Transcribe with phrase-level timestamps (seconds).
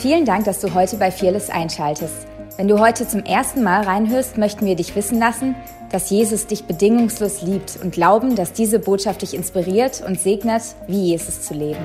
[0.00, 2.26] Vielen Dank, dass du heute bei Fearless einschaltest.
[2.56, 5.54] Wenn du heute zum ersten Mal reinhörst, möchten wir dich wissen lassen,
[5.92, 11.08] dass Jesus dich bedingungslos liebt und glauben, dass diese Botschaft dich inspiriert und segnet, wie
[11.08, 11.84] Jesus zu leben.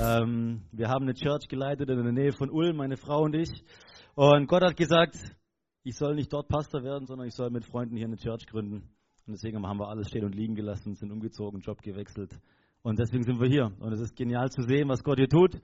[0.00, 3.50] Ähm, wir haben eine Church geleitet in der Nähe von Ulm, meine Frau und ich.
[4.14, 5.16] Und Gott hat gesagt,
[5.82, 8.88] ich soll nicht dort Pastor werden, sondern ich soll mit Freunden hier eine Church gründen.
[9.26, 12.30] Und deswegen haben wir alles stehen und liegen gelassen, sind umgezogen, Job gewechselt.
[12.84, 13.72] Und deswegen sind wir hier.
[13.80, 15.58] Und es ist genial zu sehen, was Gott hier tut.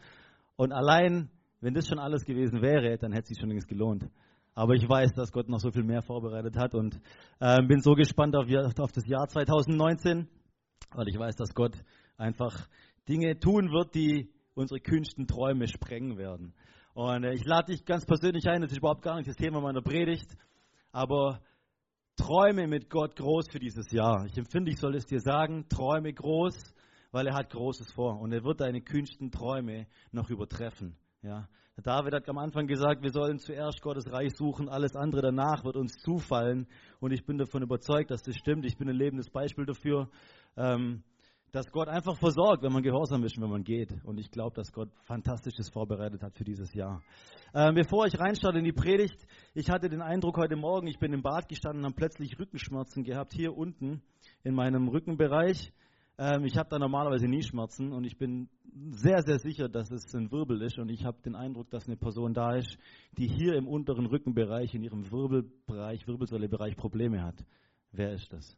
[0.56, 1.28] Und allein,
[1.60, 4.06] wenn das schon alles gewesen wäre, dann hätte es sich schon längst gelohnt.
[4.54, 6.98] Aber ich weiß, dass Gott noch so viel mehr vorbereitet hat und
[7.38, 8.46] äh, bin so gespannt auf,
[8.78, 10.28] auf das Jahr 2019,
[10.94, 11.76] weil ich weiß, dass Gott
[12.16, 12.66] einfach
[13.06, 16.54] Dinge tun wird, die unsere kühnsten Träume sprengen werden.
[16.94, 19.60] Und äh, ich lade dich ganz persönlich ein, das ist überhaupt gar nicht das Thema
[19.60, 20.34] meiner Predigt,
[20.90, 21.42] aber
[22.16, 24.24] träume mit Gott groß für dieses Jahr.
[24.24, 26.74] Ich empfinde, ich soll es dir sagen, träume groß,
[27.12, 30.96] weil er hat Großes vor und er wird deine kühnsten Träume noch übertreffen.
[31.22, 31.48] Ja.
[31.82, 35.76] David hat am Anfang gesagt, wir sollen zuerst Gottes Reich suchen, alles andere danach wird
[35.76, 36.66] uns zufallen.
[37.00, 38.66] Und ich bin davon überzeugt, dass das stimmt.
[38.66, 40.10] Ich bin ein lebendes Beispiel dafür.
[40.58, 41.02] Ähm,
[41.52, 43.92] dass Gott einfach versorgt, wenn man gehorsam ist wenn man geht.
[44.04, 47.02] Und ich glaube, dass Gott Fantastisches vorbereitet hat für dieses Jahr.
[47.54, 51.12] Ähm, bevor ich reinstarte in die Predigt, ich hatte den Eindruck heute Morgen, ich bin
[51.12, 54.02] im Bad gestanden und habe plötzlich Rückenschmerzen gehabt, hier unten
[54.44, 55.72] in meinem Rückenbereich.
[56.18, 58.48] Ähm, ich habe da normalerweise nie Schmerzen und ich bin
[58.90, 60.78] sehr, sehr sicher, dass es ein Wirbel ist.
[60.78, 62.76] Und ich habe den Eindruck, dass eine Person da ist,
[63.16, 67.44] die hier im unteren Rückenbereich, in ihrem Wirbelbereich, Wirbelsäulebereich Probleme hat.
[67.92, 68.56] Wer ist das?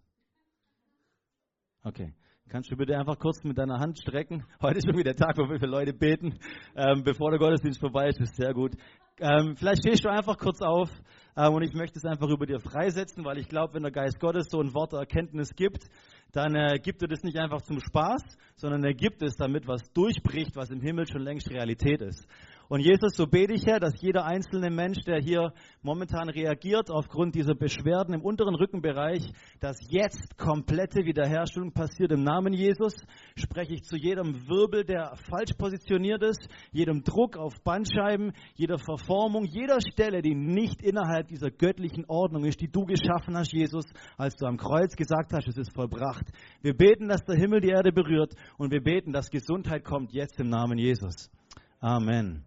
[1.82, 2.14] Okay.
[2.48, 4.44] Kannst du bitte einfach kurz mit deiner Hand strecken?
[4.62, 6.38] Heute ist irgendwie der Tag, wo wir für Leute beten,
[6.76, 8.20] ähm, bevor der Gottesdienst vorbei ist.
[8.20, 8.72] Ist sehr gut.
[9.20, 10.90] Ähm, vielleicht stehst du einfach kurz auf
[11.36, 14.20] ähm, und ich möchte es einfach über dir freisetzen, weil ich glaube, wenn der Geist
[14.20, 15.84] Gottes so ein Wort der Erkenntnis gibt,
[16.32, 18.22] dann äh, gibt er das nicht einfach zum Spaß,
[18.56, 22.26] sondern er gibt es, damit was durchbricht, was im Himmel schon längst Realität ist.
[22.72, 27.34] Und Jesus, so bete ich, Herr, dass jeder einzelne Mensch, der hier momentan reagiert aufgrund
[27.34, 32.94] dieser Beschwerden im unteren Rückenbereich, dass jetzt komplette Wiederherstellung passiert im Namen Jesus,
[33.36, 39.44] spreche ich zu jedem Wirbel, der falsch positioniert ist, jedem Druck auf Bandscheiben, jeder Verformung,
[39.44, 43.84] jeder Stelle, die nicht innerhalb dieser göttlichen Ordnung ist, die du geschaffen hast, Jesus,
[44.16, 46.24] als du am Kreuz gesagt hast, es ist vollbracht.
[46.62, 50.40] Wir beten, dass der Himmel die Erde berührt und wir beten, dass Gesundheit kommt jetzt
[50.40, 51.30] im Namen Jesus.
[51.78, 52.46] Amen.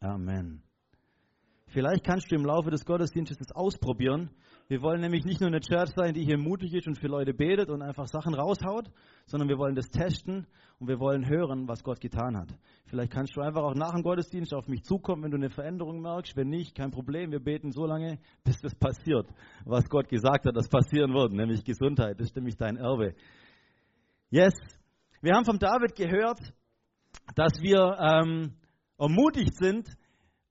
[0.00, 0.62] Amen.
[1.72, 4.30] Vielleicht kannst du im Laufe des Gottesdienstes das ausprobieren.
[4.66, 7.34] Wir wollen nämlich nicht nur eine Church sein, die hier mutig ist und für Leute
[7.34, 8.90] betet und einfach Sachen raushaut,
[9.26, 10.46] sondern wir wollen das testen
[10.78, 12.48] und wir wollen hören, was Gott getan hat.
[12.86, 16.00] Vielleicht kannst du einfach auch nach dem Gottesdienst auf mich zukommen, wenn du eine Veränderung
[16.00, 16.36] merkst.
[16.36, 17.30] Wenn nicht, kein Problem.
[17.30, 19.28] Wir beten so lange, bis das passiert,
[19.64, 22.18] was Gott gesagt hat, das passieren wird, nämlich Gesundheit.
[22.18, 23.14] Das ist nämlich dein Erbe.
[24.30, 24.54] Yes.
[25.20, 26.40] Wir haben vom David gehört,
[27.34, 28.54] dass wir ähm,
[29.00, 29.88] ermutigt sind,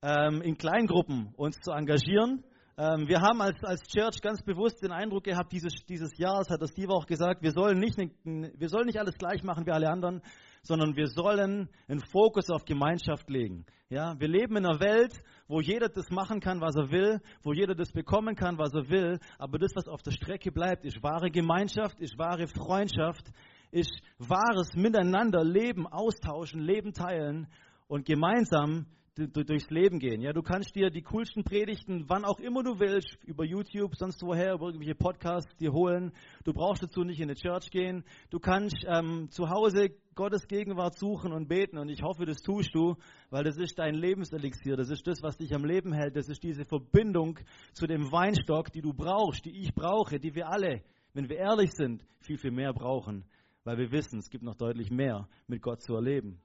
[0.01, 2.43] ähm, in Kleingruppen uns zu engagieren.
[2.77, 6.49] Ähm, wir haben als, als Church ganz bewusst den Eindruck gehabt, dieses, dieses Jahr, das
[6.49, 9.71] hat das Steve auch gesagt, wir sollen, nicht, wir sollen nicht alles gleich machen wie
[9.71, 10.21] alle anderen,
[10.63, 13.65] sondern wir sollen einen Fokus auf Gemeinschaft legen.
[13.89, 15.13] Ja, wir leben in einer Welt,
[15.47, 18.89] wo jeder das machen kann, was er will, wo jeder das bekommen kann, was er
[18.89, 23.25] will, aber das, was auf der Strecke bleibt, ist wahre Gemeinschaft, ist wahre Freundschaft,
[23.71, 27.47] ist wahres Miteinander, Leben austauschen, Leben teilen
[27.89, 28.85] und gemeinsam
[29.27, 30.22] durchs Leben gehen.
[30.22, 34.22] Ja, du kannst dir die coolsten Predigten, wann auch immer du willst, über YouTube, sonst
[34.22, 36.13] woher, über irgendwelche Podcasts dir holen.
[36.45, 38.05] Du brauchst dazu nicht in eine Church gehen.
[38.29, 41.77] Du kannst ähm, zu Hause Gottes Gegenwart suchen und beten.
[41.77, 42.95] Und ich hoffe, das tust du,
[43.29, 44.77] weil das ist dein Lebenselixier.
[44.77, 46.16] Das ist das, was dich am Leben hält.
[46.16, 47.39] Das ist diese Verbindung
[47.73, 50.81] zu dem Weinstock, die du brauchst, die ich brauche, die wir alle,
[51.13, 53.25] wenn wir ehrlich sind, viel, viel mehr brauchen.
[53.66, 56.39] Weil wir wissen, es gibt noch deutlich mehr mit Gott zu erleben.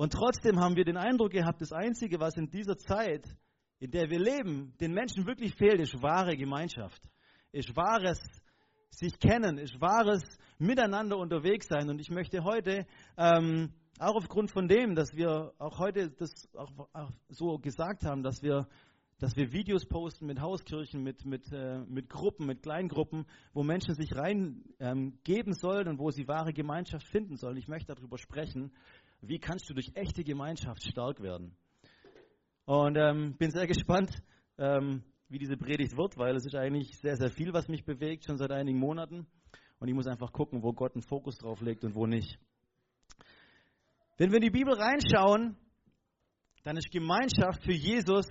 [0.00, 3.28] Und trotzdem haben wir den Eindruck gehabt, das Einzige, was in dieser Zeit,
[3.80, 7.02] in der wir leben, den Menschen wirklich fehlt, ist wahre Gemeinschaft.
[7.52, 8.18] Ist wahres
[8.88, 10.22] sich kennen, ist wahres
[10.56, 11.90] Miteinander unterwegs sein.
[11.90, 12.86] Und ich möchte heute,
[13.18, 18.22] ähm, auch aufgrund von dem, dass wir auch heute das auch, auch so gesagt haben,
[18.22, 18.66] dass wir
[19.18, 23.94] dass wir Videos posten mit Hauskirchen, mit, mit, äh, mit Gruppen, mit Kleingruppen, wo Menschen
[23.94, 27.58] sich reingeben ähm, sollen und wo sie wahre Gemeinschaft finden sollen.
[27.58, 28.72] Ich möchte darüber sprechen,
[29.22, 31.56] wie kannst du durch echte Gemeinschaft stark werden.
[32.64, 34.10] Und ähm, bin sehr gespannt,
[34.58, 38.24] ähm, wie diese Predigt wird, weil es ist eigentlich sehr, sehr viel, was mich bewegt,
[38.24, 39.26] schon seit einigen Monaten.
[39.78, 42.38] Und ich muss einfach gucken, wo Gott einen Fokus drauf legt und wo nicht.
[44.18, 45.56] Wenn wir in die Bibel reinschauen,
[46.62, 48.26] dann ist Gemeinschaft für Jesus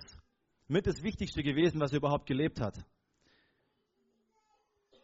[0.68, 2.77] mit das Wichtigste gewesen, was er überhaupt gelebt hat.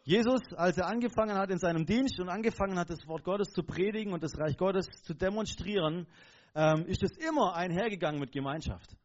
[0.06, 3.64] Jesus, als er angefangen hat in seinem Dienst und angefangen hat, das Wort Gottes zu
[3.64, 6.06] predigen und das Reich Gottes zu demonstrieren,
[6.54, 8.96] ähm, ist es immer einhergegangen mit Gemeinschaft.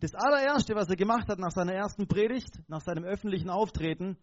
[0.00, 4.18] Das allererste, was er gemacht hat nach seiner ersten Predigt, nach seinem öffentlichen Auftreten,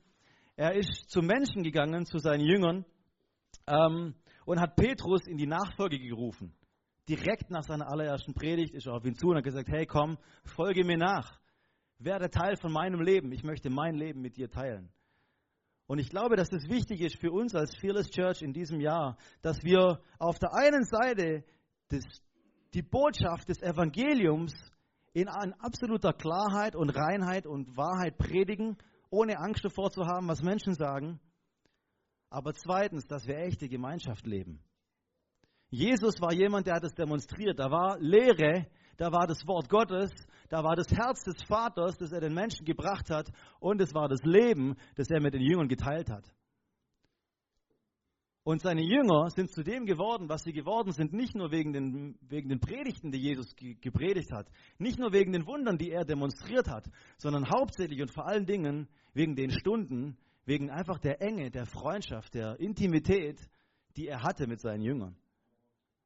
[0.57, 2.83] er ist zu Menschen gegangen, zu seinen Jüngern
[3.65, 4.15] ähm,
[4.45, 6.53] und hat Petrus in die Nachfolge gerufen.
[7.07, 10.17] Direkt nach seiner allerersten Predigt ist er auf ihn zu und hat gesagt, hey komm,
[10.43, 11.39] folge mir nach.
[11.99, 13.31] Werde Teil von meinem Leben.
[13.31, 14.91] Ich möchte mein Leben mit dir teilen.
[15.87, 19.17] Und ich glaube, dass es wichtig ist für uns als Fearless Church in diesem Jahr,
[19.41, 21.43] dass wir auf der einen Seite
[21.89, 22.03] das,
[22.73, 24.53] die Botschaft des Evangeliums
[25.13, 28.77] in absoluter Klarheit und Reinheit und Wahrheit predigen,
[29.09, 31.19] ohne Angst davor zu haben, was Menschen sagen.
[32.29, 34.59] Aber zweitens, dass wir echte Gemeinschaft leben.
[35.69, 37.59] Jesus war jemand, der hat es demonstriert.
[37.59, 38.67] Da war Lehre,
[38.97, 40.11] da war das Wort Gottes,
[40.49, 44.07] da war das Herz des Vaters, das er den Menschen gebracht hat und es war
[44.07, 46.25] das Leben, das er mit den Jüngern geteilt hat.
[48.43, 52.15] Und seine Jünger sind zu dem geworden, was sie geworden sind, nicht nur wegen den,
[52.21, 54.47] wegen den Predigten, die Jesus gepredigt hat,
[54.77, 56.85] nicht nur wegen den Wundern, die er demonstriert hat,
[57.17, 62.35] sondern hauptsächlich und vor allen Dingen wegen den Stunden, wegen einfach der Enge, der Freundschaft,
[62.35, 63.41] der Intimität,
[63.97, 65.17] die er hatte mit seinen Jüngern.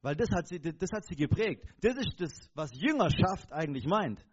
[0.01, 1.65] Weil das hat sie, das hat sie geprägt.
[1.81, 4.25] Das ist das, was Jüngerschaft eigentlich meint.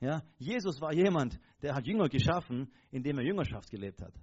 [0.00, 4.14] Ja, Jesus war jemand, der hat Jünger geschaffen, indem er Jüngerschaft gelebt hat.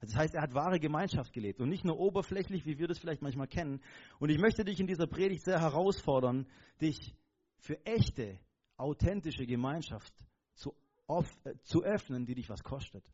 [0.00, 3.20] Das heißt, er hat wahre Gemeinschaft gelebt und nicht nur oberflächlich, wie wir das vielleicht
[3.20, 3.82] manchmal kennen.
[4.20, 6.46] Und ich möchte dich in dieser Predigt sehr herausfordern,
[6.80, 7.14] dich
[7.56, 8.38] für echte,
[8.76, 10.14] authentische Gemeinschaft
[10.54, 10.72] zu,
[11.08, 13.04] äh, zu öffnen, die dich was kostet.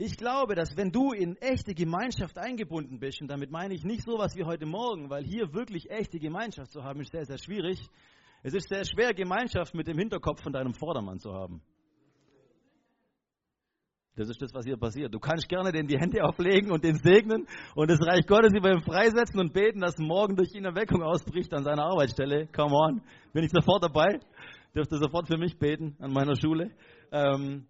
[0.00, 4.04] Ich glaube, dass wenn du in echte Gemeinschaft eingebunden bist, und damit meine ich nicht
[4.04, 7.36] so was wie heute Morgen, weil hier wirklich echte Gemeinschaft zu haben, ist sehr, sehr
[7.36, 7.80] schwierig.
[8.44, 11.60] Es ist sehr schwer, Gemeinschaft mit dem Hinterkopf von deinem Vordermann zu haben.
[14.14, 15.12] Das ist das, was hier passiert.
[15.12, 18.70] Du kannst gerne den die Hände auflegen und den segnen und das Reich Gottes über
[18.70, 22.46] ihn freisetzen und beten, dass morgen durch ihn Erweckung ausbricht an seiner Arbeitsstelle.
[22.54, 23.02] Come on.
[23.32, 24.20] Bin ich sofort dabei.
[24.76, 26.70] Dürfte sofort für mich beten an meiner Schule.
[27.10, 27.66] Ähm,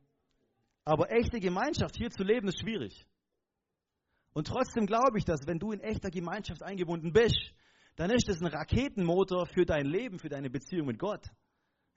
[0.89, 3.07] aber echte Gemeinschaft hier zu leben ist schwierig.
[4.33, 7.53] Und trotzdem glaube ich, dass wenn du in echter Gemeinschaft eingebunden bist,
[7.97, 11.27] dann ist das ein Raketenmotor für dein Leben, für deine Beziehung mit Gott.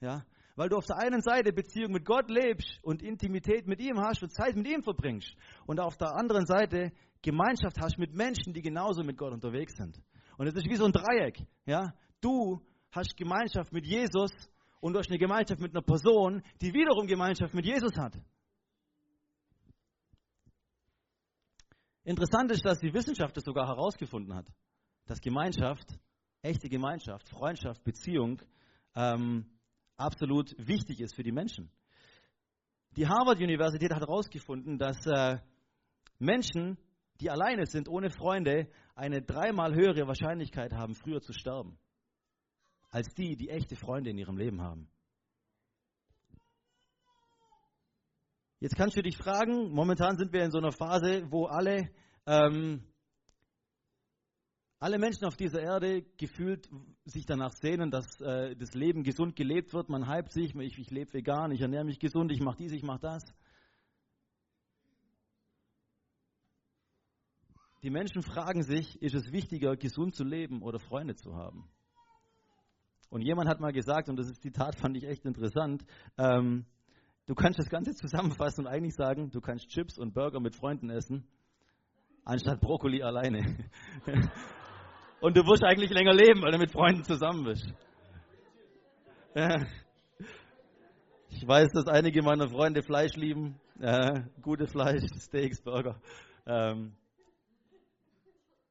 [0.00, 0.24] Ja?
[0.56, 4.22] Weil du auf der einen Seite Beziehung mit Gott lebst und Intimität mit ihm hast
[4.22, 5.34] und Zeit mit ihm verbringst.
[5.64, 6.92] Und auf der anderen Seite
[7.22, 10.02] Gemeinschaft hast mit Menschen, die genauso mit Gott unterwegs sind.
[10.36, 11.38] Und es ist wie so ein Dreieck.
[11.64, 11.94] Ja?
[12.20, 12.60] Du
[12.90, 14.32] hast Gemeinschaft mit Jesus
[14.80, 18.18] und du hast eine Gemeinschaft mit einer Person, die wiederum Gemeinschaft mit Jesus hat.
[22.04, 24.46] Interessant ist, dass die Wissenschaft es sogar herausgefunden hat,
[25.06, 25.86] dass Gemeinschaft,
[26.42, 28.42] echte Gemeinschaft, Freundschaft, Beziehung
[28.96, 29.46] ähm,
[29.96, 31.70] absolut wichtig ist für die Menschen.
[32.96, 35.38] Die Harvard-Universität hat herausgefunden, dass äh,
[36.18, 36.76] Menschen,
[37.20, 41.78] die alleine sind, ohne Freunde, eine dreimal höhere Wahrscheinlichkeit haben, früher zu sterben,
[42.90, 44.90] als die, die echte Freunde in ihrem Leben haben.
[48.62, 51.90] Jetzt kannst du dich fragen, momentan sind wir in so einer Phase, wo alle
[52.26, 52.84] ähm,
[54.78, 56.68] alle Menschen auf dieser Erde gefühlt
[57.04, 59.88] sich danach sehnen, dass äh, das Leben gesund gelebt wird.
[59.88, 62.84] Man hypt sich, ich, ich lebe vegan, ich ernähre mich gesund, ich mache dies, ich
[62.84, 63.24] mache das.
[67.82, 71.68] Die Menschen fragen sich, ist es wichtiger, gesund zu leben oder Freunde zu haben?
[73.10, 75.84] Und jemand hat mal gesagt, und das Zitat, fand ich echt interessant,
[76.16, 76.64] ähm,
[77.26, 80.90] du kannst das Ganze zusammenfassen und eigentlich sagen, du kannst Chips und Burger mit Freunden
[80.90, 81.26] essen,
[82.24, 83.68] anstatt Brokkoli alleine.
[85.20, 87.72] Und du wirst eigentlich länger leben, weil du mit Freunden zusammen bist.
[91.28, 93.60] Ich weiß, dass einige meiner Freunde Fleisch lieben.
[94.42, 96.00] Gutes Fleisch, Steaks, Burger.
[96.44, 96.96] Ähm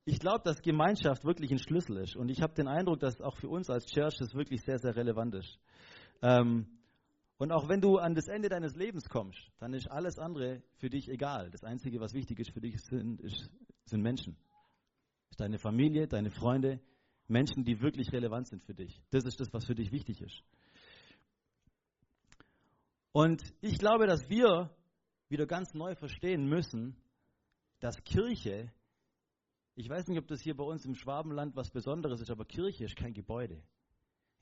[0.03, 2.17] ich glaube, dass Gemeinschaft wirklich ein Schlüssel ist.
[2.17, 4.95] Und ich habe den Eindruck, dass auch für uns als Church das wirklich sehr, sehr
[4.95, 5.57] relevant ist.
[6.21, 6.67] Ähm
[7.41, 10.91] und auch wenn du an das Ende deines Lebens kommst, dann ist alles andere für
[10.91, 11.49] dich egal.
[11.49, 13.49] Das Einzige, was wichtig ist für dich, sind, ist,
[13.85, 14.37] sind Menschen
[15.31, 16.79] ist deine Familie, deine Freunde,
[17.27, 19.01] Menschen, die wirklich relevant sind für dich.
[19.09, 20.43] Das ist das, was für dich wichtig ist.
[23.11, 24.69] Und ich glaube, dass wir
[25.27, 26.95] wieder ganz neu verstehen müssen,
[27.79, 28.71] dass Kirche,
[29.73, 32.83] ich weiß nicht, ob das hier bei uns im Schwabenland was Besonderes ist, aber Kirche
[32.83, 33.63] ist kein Gebäude.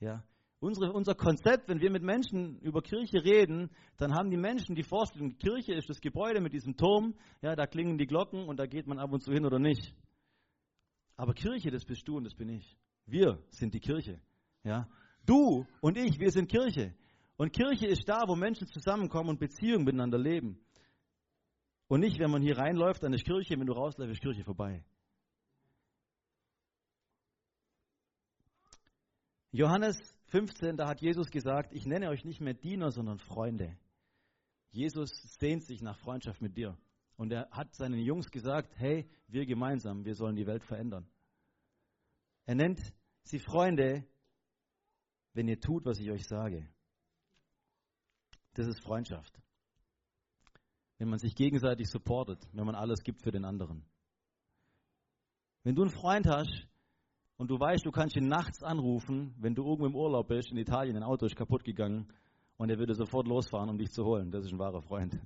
[0.00, 0.22] Ja,
[0.60, 4.82] Unsere, unser Konzept, wenn wir mit Menschen über Kirche reden, dann haben die Menschen die
[4.82, 8.66] Vorstellung, Kirche ist das Gebäude mit diesem Turm, ja, da klingen die Glocken und da
[8.66, 9.94] geht man ab und zu hin oder nicht.
[11.16, 12.76] Aber Kirche, das bist du und das bin ich.
[13.06, 14.20] Wir sind die Kirche.
[14.62, 14.86] Ja?
[15.24, 16.94] Du und ich, wir sind Kirche.
[17.38, 20.60] Und Kirche ist da, wo Menschen zusammenkommen und Beziehungen miteinander leben.
[21.88, 24.84] Und nicht, wenn man hier reinläuft, dann ist Kirche, wenn du rausläufst, ist Kirche vorbei.
[29.52, 29.98] Johannes
[30.30, 33.76] 15, da hat Jesus gesagt, ich nenne euch nicht mehr Diener, sondern Freunde.
[34.70, 36.78] Jesus sehnt sich nach Freundschaft mit dir.
[37.16, 41.06] Und er hat seinen Jungs gesagt, hey, wir gemeinsam, wir sollen die Welt verändern.
[42.46, 42.80] Er nennt
[43.24, 44.06] sie Freunde,
[45.34, 46.68] wenn ihr tut, was ich euch sage.
[48.54, 49.40] Das ist Freundschaft.
[50.98, 53.84] Wenn man sich gegenseitig supportet, wenn man alles gibt für den anderen.
[55.64, 56.69] Wenn du einen Freund hast
[57.40, 60.58] und du weißt, du kannst ihn nachts anrufen, wenn du irgendwo im Urlaub bist, in
[60.58, 62.06] Italien, ein Auto ist kaputt gegangen
[62.58, 64.30] und er würde sofort losfahren, um dich zu holen.
[64.30, 65.18] Das ist ein wahrer Freund.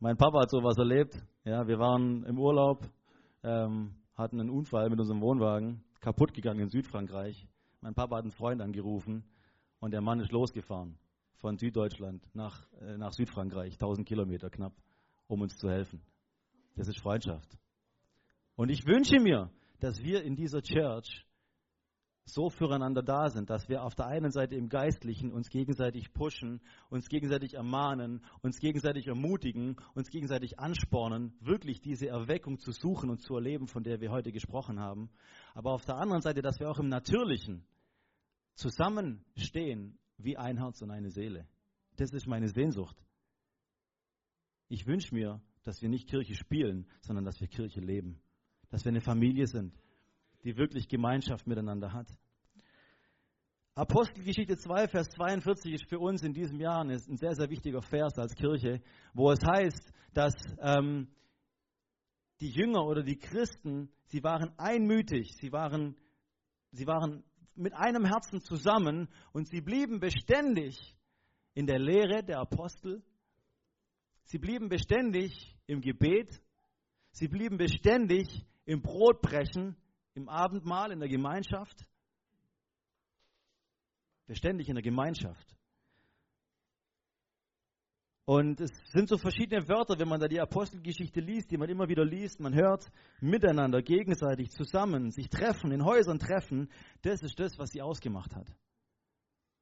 [0.00, 1.14] Mein Papa hat sowas erlebt.
[1.44, 2.80] Ja, wir waren im Urlaub,
[3.44, 7.46] ähm, hatten einen Unfall mit unserem Wohnwagen, kaputt gegangen in Südfrankreich.
[7.80, 9.22] Mein Papa hat einen Freund angerufen
[9.78, 10.98] und der Mann ist losgefahren
[11.36, 14.72] von Süddeutschland nach, äh, nach Südfrankreich, 1000 Kilometer knapp,
[15.28, 16.02] um uns zu helfen.
[16.74, 17.56] Das ist Freundschaft.
[18.56, 19.48] Und ich wünsche mir,
[19.82, 21.26] dass wir in dieser Church
[22.24, 26.60] so füreinander da sind, dass wir auf der einen Seite im Geistlichen uns gegenseitig pushen,
[26.88, 33.22] uns gegenseitig ermahnen, uns gegenseitig ermutigen, uns gegenseitig anspornen, wirklich diese Erweckung zu suchen und
[33.22, 35.10] zu erleben, von der wir heute gesprochen haben.
[35.52, 37.66] Aber auf der anderen Seite, dass wir auch im Natürlichen
[38.54, 41.48] zusammenstehen wie ein Herz und eine Seele.
[41.96, 42.96] Das ist meine Sehnsucht.
[44.68, 48.22] Ich wünsche mir, dass wir nicht Kirche spielen, sondern dass wir Kirche leben.
[48.72, 49.74] Dass wir eine Familie sind,
[50.44, 52.08] die wirklich Gemeinschaft miteinander hat.
[53.74, 58.18] Apostelgeschichte 2, Vers 42 ist für uns in diesem Jahr ein sehr, sehr wichtiger Vers
[58.18, 61.08] als Kirche, wo es heißt, dass ähm,
[62.40, 65.96] die Jünger oder die Christen, sie waren einmütig, sie waren,
[66.70, 67.24] sie waren
[67.54, 70.96] mit einem Herzen zusammen und sie blieben beständig
[71.52, 73.02] in der Lehre der Apostel.
[74.24, 76.42] Sie blieben beständig im Gebet.
[77.10, 79.76] Sie blieben beständig im Brotbrechen,
[80.14, 81.86] im Abendmahl, in der Gemeinschaft.
[84.26, 85.52] Beständig in der Gemeinschaft.
[88.24, 91.88] Und es sind so verschiedene Wörter, wenn man da die Apostelgeschichte liest, die man immer
[91.88, 92.38] wieder liest.
[92.38, 92.86] Man hört
[93.20, 96.70] miteinander, gegenseitig, zusammen, sich treffen, in Häusern treffen.
[97.02, 98.46] Das ist das, was sie ausgemacht hat.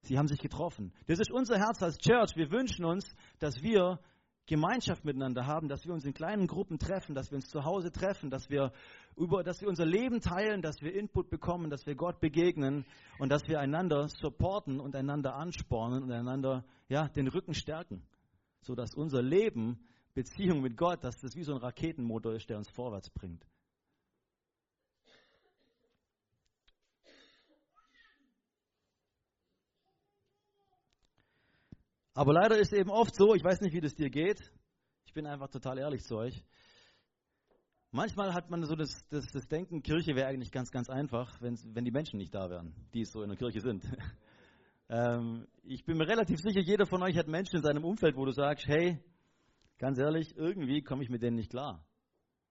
[0.02, 0.92] Sie haben sich getroffen.
[1.06, 2.36] Das ist unser Herz als Church.
[2.36, 3.98] Wir wünschen uns, dass wir
[4.46, 7.92] Gemeinschaft miteinander haben, dass wir uns in kleinen Gruppen treffen, dass wir uns zu Hause
[7.92, 8.72] treffen, dass wir,
[9.16, 12.84] über, dass wir unser Leben teilen, dass wir Input bekommen, dass wir Gott begegnen
[13.18, 18.02] und dass wir einander supporten und einander anspornen und einander ja, den Rücken stärken
[18.62, 19.78] so dass unser Leben,
[20.14, 23.46] Beziehung mit Gott, dass das wie so ein Raketenmotor ist, der uns vorwärts bringt.
[32.20, 34.38] Aber leider ist eben oft so, ich weiß nicht, wie das dir geht,
[35.06, 36.44] ich bin einfach total ehrlich zu euch.
[37.92, 41.56] Manchmal hat man so das, das, das Denken, Kirche wäre eigentlich ganz, ganz einfach, wenn
[41.82, 43.84] die Menschen nicht da wären, die so in der Kirche sind.
[44.92, 48.24] Ähm, ich bin mir relativ sicher, jeder von euch hat Menschen in seinem Umfeld, wo
[48.24, 48.98] du sagst, hey,
[49.78, 51.86] ganz ehrlich, irgendwie komme ich mit denen nicht klar.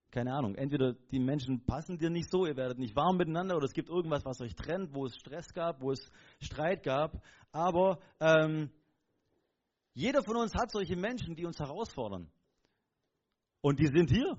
[0.10, 3.66] Keine Ahnung, entweder die Menschen passen dir nicht so, ihr werdet nicht warm miteinander oder
[3.66, 6.00] es gibt irgendwas, was euch trennt, wo es Stress gab, wo es
[6.40, 7.22] Streit gab.
[7.52, 8.70] Aber ähm,
[10.00, 12.32] jeder von uns hat solche Menschen, die uns herausfordern.
[13.60, 14.38] Und die sind hier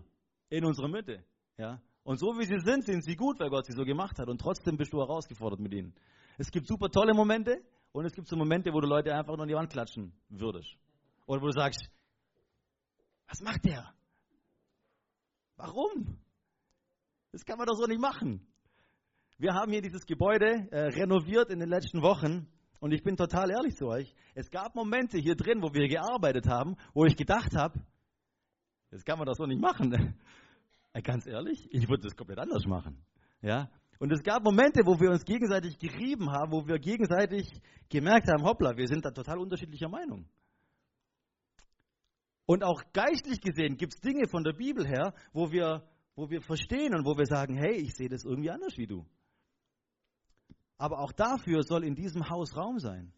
[0.49, 1.23] in unserer Mitte.
[1.59, 1.83] Ja?
[2.03, 4.29] Und so wie sie sind, sind sie gut, weil Gott sie so gemacht hat.
[4.29, 5.95] Und trotzdem bist du herausgefordert mit ihnen.
[6.39, 7.63] Es gibt super tolle Momente
[7.93, 10.75] und es gibt so Momente, wo du Leute einfach nur an die Wand klatschen würdest.
[11.27, 11.91] Oder wo du sagst,
[13.29, 13.93] was macht der?
[15.57, 16.19] Warum?
[17.33, 18.47] Das kann man doch so nicht machen.
[19.37, 22.49] Wir haben hier dieses Gebäude äh, renoviert in den letzten Wochen
[22.81, 24.15] und ich bin total ehrlich zu euch.
[24.35, 27.79] Es gab Momente hier drin, wo wir gearbeitet haben, wo ich gedacht habe,
[28.91, 30.17] das kann man doch so nicht machen.
[30.93, 33.05] Äh, ganz ehrlich, ich würde das komplett anders machen.
[33.43, 33.71] Ja,
[34.01, 37.47] und es gab Momente, wo wir uns gegenseitig gerieben haben, wo wir gegenseitig
[37.89, 40.27] gemerkt haben, hoppla, wir sind da total unterschiedlicher Meinung.
[42.47, 46.41] Und auch geistlich gesehen gibt es Dinge von der Bibel her, wo wir, wo wir
[46.41, 49.07] verstehen und wo wir sagen, hey, ich sehe das irgendwie anders wie du.
[50.81, 53.13] Aber auch dafür soll in diesem Haus Raum sein.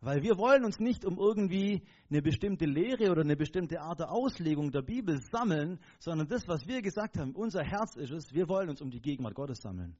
[0.00, 4.12] Weil wir wollen uns nicht um irgendwie eine bestimmte Lehre oder eine bestimmte Art der
[4.12, 8.50] Auslegung der Bibel sammeln, sondern das, was wir gesagt haben, unser Herz ist es, wir
[8.50, 9.96] wollen uns um die Gegenwart Gottes sammeln.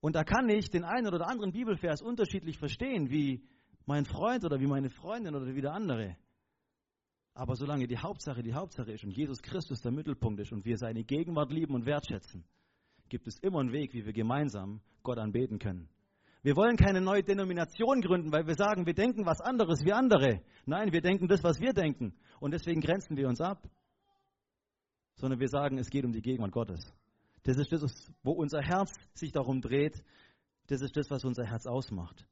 [0.00, 3.46] Und da kann ich den einen oder anderen Bibelvers unterschiedlich verstehen, wie
[3.86, 6.16] mein Freund oder wie meine Freundin oder wie der andere.
[7.32, 10.78] Aber solange die Hauptsache die Hauptsache ist und Jesus Christus der Mittelpunkt ist und wir
[10.78, 12.44] seine Gegenwart lieben und wertschätzen,
[13.12, 15.86] gibt es immer einen Weg, wie wir gemeinsam Gott anbeten können.
[16.42, 20.40] Wir wollen keine neue Denomination gründen, weil wir sagen, wir denken was anderes wie andere.
[20.64, 22.14] Nein, wir denken das, was wir denken.
[22.40, 23.68] Und deswegen grenzen wir uns ab.
[25.16, 26.90] Sondern wir sagen, es geht um die Gegenwart Gottes.
[27.42, 30.02] Das ist das, wo unser Herz sich darum dreht.
[30.68, 32.26] Das ist das, was unser Herz ausmacht.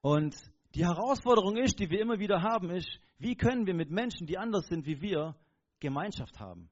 [0.00, 0.34] Und
[0.74, 4.36] die Herausforderung ist, die wir immer wieder haben, ist, wie können wir mit Menschen, die
[4.36, 5.36] anders sind wie wir,
[5.78, 6.68] Gemeinschaft haben?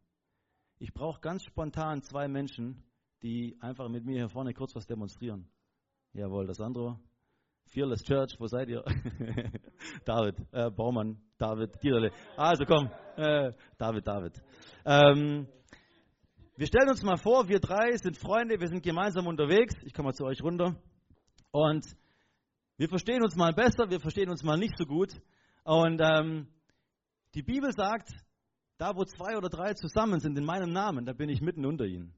[0.78, 2.82] Ich brauche ganz spontan zwei Menschen,
[3.22, 5.48] die einfach mit mir hier vorne kurz was demonstrieren.
[6.12, 6.98] Jawohl, das andere.
[7.66, 8.84] Fearless Church, wo seid ihr?
[10.04, 12.12] David, äh, Baumann, David, Dieterle.
[12.36, 14.42] Also komm, äh, David, David.
[14.84, 15.48] Ähm,
[16.56, 19.74] wir stellen uns mal vor, wir drei sind Freunde, wir sind gemeinsam unterwegs.
[19.84, 20.76] Ich komme mal zu euch runter.
[21.50, 21.84] Und
[22.76, 25.12] wir verstehen uns mal besser, wir verstehen uns mal nicht so gut.
[25.64, 26.48] Und ähm,
[27.34, 28.10] die Bibel sagt,
[28.78, 31.84] da wo zwei oder drei zusammen sind in meinem Namen, da bin ich mitten unter
[31.84, 32.14] ihnen.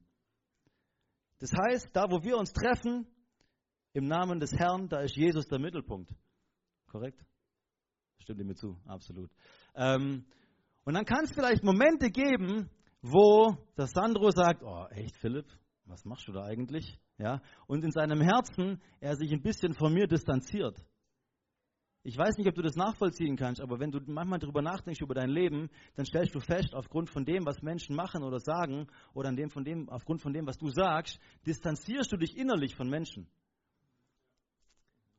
[1.39, 3.07] Das heißt, da wo wir uns treffen,
[3.93, 6.13] im Namen des Herrn, da ist Jesus der Mittelpunkt.
[6.87, 7.19] Korrekt?
[8.19, 8.77] Stimmt ihr mir zu?
[8.85, 9.31] Absolut.
[9.75, 10.25] Ähm,
[10.83, 12.69] und dann kann es vielleicht Momente geben,
[13.01, 15.47] wo der Sandro sagt, oh echt Philipp,
[15.85, 16.99] was machst du da eigentlich?
[17.17, 20.77] Ja, und in seinem Herzen er sich ein bisschen von mir distanziert.
[22.03, 25.13] Ich weiß nicht, ob du das nachvollziehen kannst, aber wenn du manchmal darüber nachdenkst über
[25.13, 29.29] dein Leben, dann stellst du fest, aufgrund von dem, was Menschen machen oder sagen, oder
[29.29, 32.89] an dem, von dem, aufgrund von dem, was du sagst, distanzierst du dich innerlich von
[32.89, 33.27] Menschen.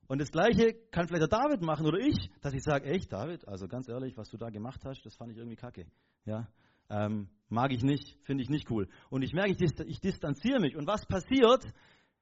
[0.08, 3.46] Und das Gleiche kann vielleicht der David machen oder ich, dass ich sage, echt David,
[3.46, 5.86] also ganz ehrlich, was du da gemacht hast, das fand ich irgendwie kacke.
[6.24, 6.48] Ja,
[6.88, 8.88] ähm, mag ich nicht, finde ich nicht cool.
[9.10, 10.76] Und ich merke, ich, ich distanziere mich.
[10.76, 11.62] Und was passiert?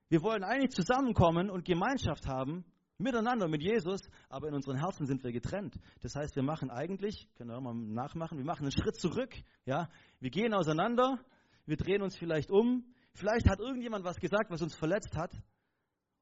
[0.08, 2.64] Wir wollen eigentlich zusammenkommen und Gemeinschaft haben,
[2.98, 5.76] miteinander mit Jesus, aber in unseren Herzen sind wir getrennt.
[6.00, 9.34] Das heißt, wir machen eigentlich, können wir mal nachmachen, wir machen einen Schritt zurück.
[9.64, 9.88] Ja?
[10.20, 11.18] Wir gehen auseinander,
[11.66, 12.84] wir drehen uns vielleicht um.
[13.12, 15.32] Vielleicht hat irgendjemand was gesagt, was uns verletzt hat.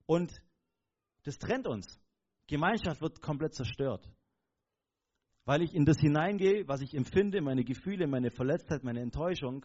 [0.07, 0.33] Und
[1.25, 2.01] das trennt uns.
[2.47, 4.09] Gemeinschaft wird komplett zerstört
[5.45, 9.65] weil ich in das hineingehe, was ich empfinde, meine Gefühle, meine Verletztheit, meine Enttäuschung.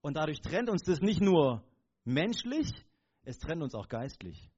[0.00, 1.62] Und dadurch trennt uns das nicht nur
[2.04, 2.72] menschlich,
[3.24, 4.50] es trennt uns auch geistlich.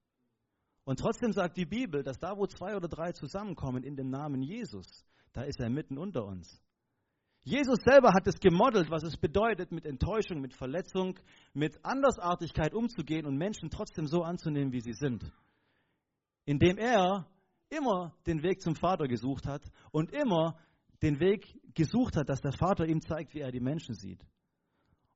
[0.91, 4.43] Und trotzdem sagt die Bibel, dass da, wo zwei oder drei zusammenkommen in dem Namen
[4.43, 6.61] Jesus, da ist er mitten unter uns.
[7.45, 11.17] Jesus selber hat es gemodelt, was es bedeutet, mit Enttäuschung, mit Verletzung,
[11.55, 15.23] mit Andersartigkeit umzugehen und Menschen trotzdem so anzunehmen, wie sie sind.
[16.45, 17.25] Indem er
[17.69, 20.59] immer den Weg zum Vater gesucht hat und immer
[21.03, 24.27] den Weg gesucht hat, dass der Vater ihm zeigt, wie er die Menschen sieht.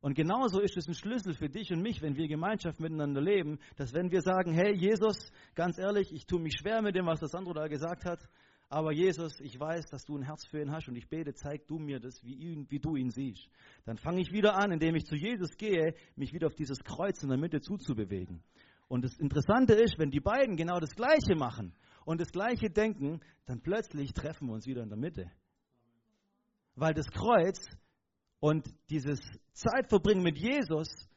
[0.04, 3.58] Und genauso ist es ein Schlüssel für dich und mich, wenn wir Gemeinschaft miteinander leben,
[3.76, 7.20] dass wenn wir sagen, hey Jesus, ganz ehrlich, ich tue mich schwer mit dem, was
[7.20, 8.20] das Sandro da gesagt hat,
[8.68, 11.66] aber Jesus, ich weiß, dass du ein Herz für ihn hast und ich bete, zeig
[11.68, 13.48] du mir das, wie, ihn, wie du ihn siehst.
[13.86, 17.22] Dann fange ich wieder an, indem ich zu Jesus gehe, mich wieder auf dieses Kreuz
[17.22, 18.42] in der Mitte zuzubewegen.
[18.88, 21.72] Und das Interessante ist, wenn die beiden genau das Gleiche machen,
[22.04, 25.30] und das gleiche denken, dann plötzlich treffen wir uns wieder in der Mitte.
[26.74, 27.58] Weil das Kreuz
[28.44, 29.20] und dieses
[29.54, 31.08] Zeitverbringen mit Jesus,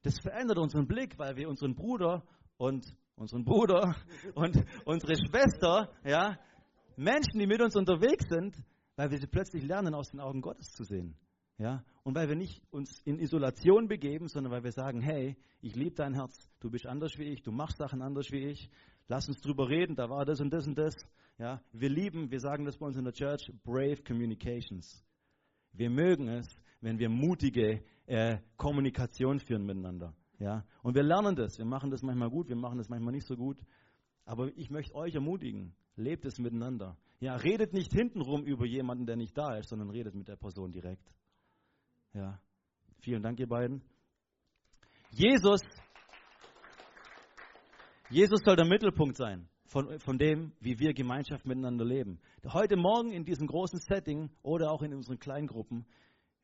[0.00, 3.94] das verändert unseren Blick, weil wir unseren Bruder und unseren Bruder
[4.34, 6.38] und unsere Schwester, ja,
[6.96, 8.56] Menschen, die mit uns unterwegs sind,
[8.96, 11.18] weil wir sie plötzlich lernen, aus den Augen Gottes zu sehen.
[11.58, 11.84] Ja?
[12.02, 15.96] Und weil wir nicht uns in Isolation begeben, sondern weil wir sagen, hey, ich liebe
[15.96, 18.70] dein Herz, du bist anders wie ich, du machst Sachen anders wie ich,
[19.08, 20.94] Lass uns drüber reden, da war das und das und das.
[21.36, 25.04] Ja, wir lieben, wir sagen das bei uns in der Church, brave communications.
[25.72, 26.46] Wir mögen es,
[26.80, 30.14] wenn wir mutige äh, Kommunikation führen miteinander.
[30.38, 31.58] Ja, und wir lernen das.
[31.58, 33.58] Wir machen das manchmal gut, wir machen das manchmal nicht so gut.
[34.24, 36.96] Aber ich möchte euch ermutigen, lebt es miteinander.
[37.20, 40.72] Ja, redet nicht hintenrum über jemanden, der nicht da ist, sondern redet mit der Person
[40.72, 41.08] direkt.
[42.12, 42.40] Ja,
[42.98, 43.82] vielen Dank, ihr beiden.
[45.10, 45.60] Jesus
[48.10, 52.20] Jesus soll der Mittelpunkt sein von, von dem, wie wir Gemeinschaft miteinander leben.
[52.44, 55.86] Heute Morgen in diesem großen Setting oder auch in unseren Kleingruppen,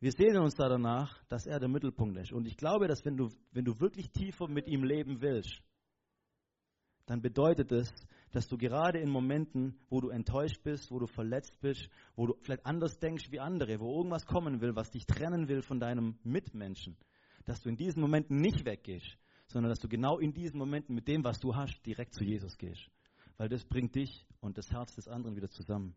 [0.00, 2.32] wir sehen uns da danach, dass er der Mittelpunkt ist.
[2.32, 5.60] Und ich glaube, dass wenn du, wenn du wirklich tiefer mit ihm leben willst,
[7.04, 7.92] dann bedeutet es,
[8.32, 12.34] dass du gerade in Momenten, wo du enttäuscht bist, wo du verletzt bist, wo du
[12.40, 16.18] vielleicht anders denkst wie andere, wo irgendwas kommen will, was dich trennen will von deinem
[16.22, 16.96] Mitmenschen,
[17.44, 21.08] dass du in diesen Momenten nicht weggehst, sondern dass du genau in diesen Momenten mit
[21.08, 22.88] dem, was du hast, direkt zu Jesus gehst.
[23.38, 25.96] Weil das bringt dich und das Herz des anderen wieder zusammen.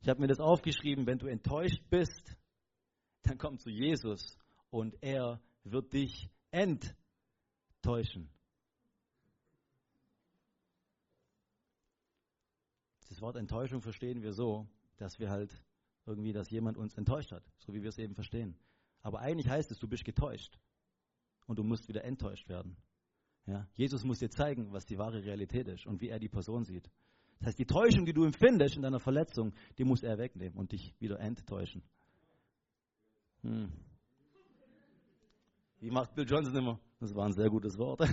[0.00, 2.36] Ich habe mir das aufgeschrieben, wenn du enttäuscht bist,
[3.22, 4.38] dann komm zu Jesus
[4.70, 8.30] und er wird dich enttäuschen.
[13.08, 15.62] Das Wort Enttäuschung verstehen wir so, dass wir halt
[16.06, 18.56] irgendwie, dass jemand uns enttäuscht hat, so wie wir es eben verstehen.
[19.02, 20.58] Aber eigentlich heißt es, du bist getäuscht
[21.46, 22.76] und du musst wieder enttäuscht werden.
[23.48, 23.66] Ja?
[23.76, 26.90] Jesus muss dir zeigen, was die wahre Realität ist und wie er die Person sieht.
[27.38, 30.72] Das heißt, die Täuschung, die du empfindest in deiner Verletzung, die muss er wegnehmen und
[30.72, 31.82] dich wieder enttäuschen.
[33.42, 33.72] Hm.
[35.80, 36.78] Wie macht Bill Johnson immer?
[37.00, 38.00] Das war ein sehr gutes Wort.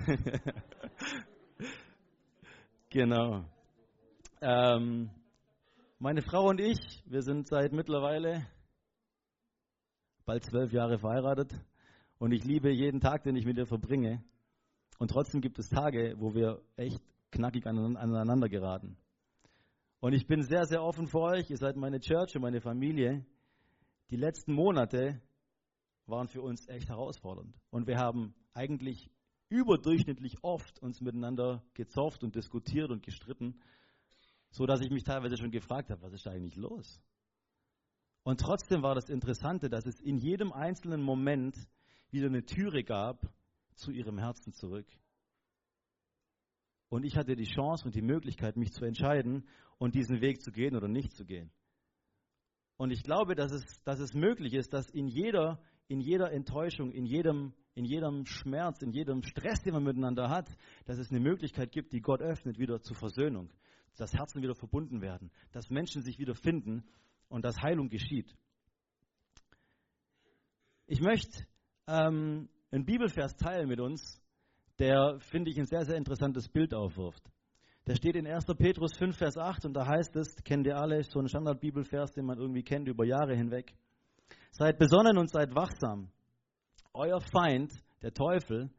[2.89, 3.43] genau.
[4.41, 5.09] Ähm,
[5.99, 8.47] meine Frau und ich, wir sind seit mittlerweile
[10.25, 11.53] bald zwölf Jahre verheiratet
[12.19, 14.23] und ich liebe jeden Tag, den ich mit ihr verbringe.
[14.97, 18.97] Und trotzdem gibt es Tage, wo wir echt knackig aneinander geraten.
[19.99, 21.49] Und ich bin sehr, sehr offen für euch.
[21.49, 23.25] Ihr seid meine Church und meine Familie.
[24.09, 25.21] Die letzten Monate
[26.05, 27.57] waren für uns echt herausfordernd.
[27.71, 29.09] Und wir haben eigentlich
[29.49, 33.59] überdurchschnittlich oft uns miteinander gezofft und diskutiert und gestritten,
[34.49, 37.01] so dass ich mich teilweise schon gefragt habe, was ist da eigentlich los?
[38.23, 41.55] Und trotzdem war das Interessante, dass es in jedem einzelnen Moment
[42.09, 43.21] wieder eine Türe gab
[43.75, 44.87] zu ihrem Herzen zurück.
[46.89, 50.51] Und ich hatte die Chance und die Möglichkeit, mich zu entscheiden und diesen Weg zu
[50.51, 51.51] gehen oder nicht zu gehen.
[52.77, 56.91] Und ich glaube, dass es, dass es möglich ist, dass in jeder, in jeder Enttäuschung,
[56.91, 60.49] in jedem, in jedem Schmerz, in jedem Stress, den man miteinander hat,
[60.85, 63.51] dass es eine Möglichkeit gibt, die Gott öffnet, wieder zur Versöhnung,
[63.97, 66.83] dass Herzen wieder verbunden werden, dass Menschen sich wieder finden
[67.29, 68.35] und dass Heilung geschieht.
[70.87, 71.47] Ich möchte
[71.87, 74.21] ähm, einen Bibelvers teilen mit uns,
[74.79, 77.23] der, finde ich, ein sehr, sehr interessantes Bild aufwirft.
[77.87, 78.45] Der steht in 1.
[78.57, 82.25] Petrus 5, Vers 8 und da heißt es, kennt ihr alle, so ein Standardbibelvers, den
[82.25, 83.73] man irgendwie kennt über Jahre hinweg.
[84.51, 86.11] Seid besonnen und seid wachsam.
[86.93, 88.69] Euer Feind, der Teufel,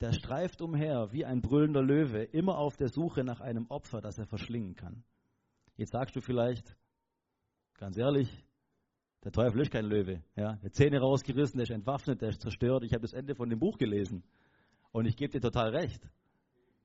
[0.00, 4.18] der streift umher wie ein brüllender Löwe, immer auf der Suche nach einem Opfer, das
[4.18, 5.04] er verschlingen kann.
[5.76, 6.76] Jetzt sagst du vielleicht,
[7.78, 8.28] Ganz ehrlich,
[9.24, 10.22] der Teufel ist kein Löwe.
[10.36, 10.56] Ja?
[10.56, 12.84] Der Zähne rausgerissen, der ist entwaffnet, der ist zerstört.
[12.84, 14.22] Ich habe das Ende von dem Buch gelesen.
[14.92, 16.02] Und ich gebe dir total recht.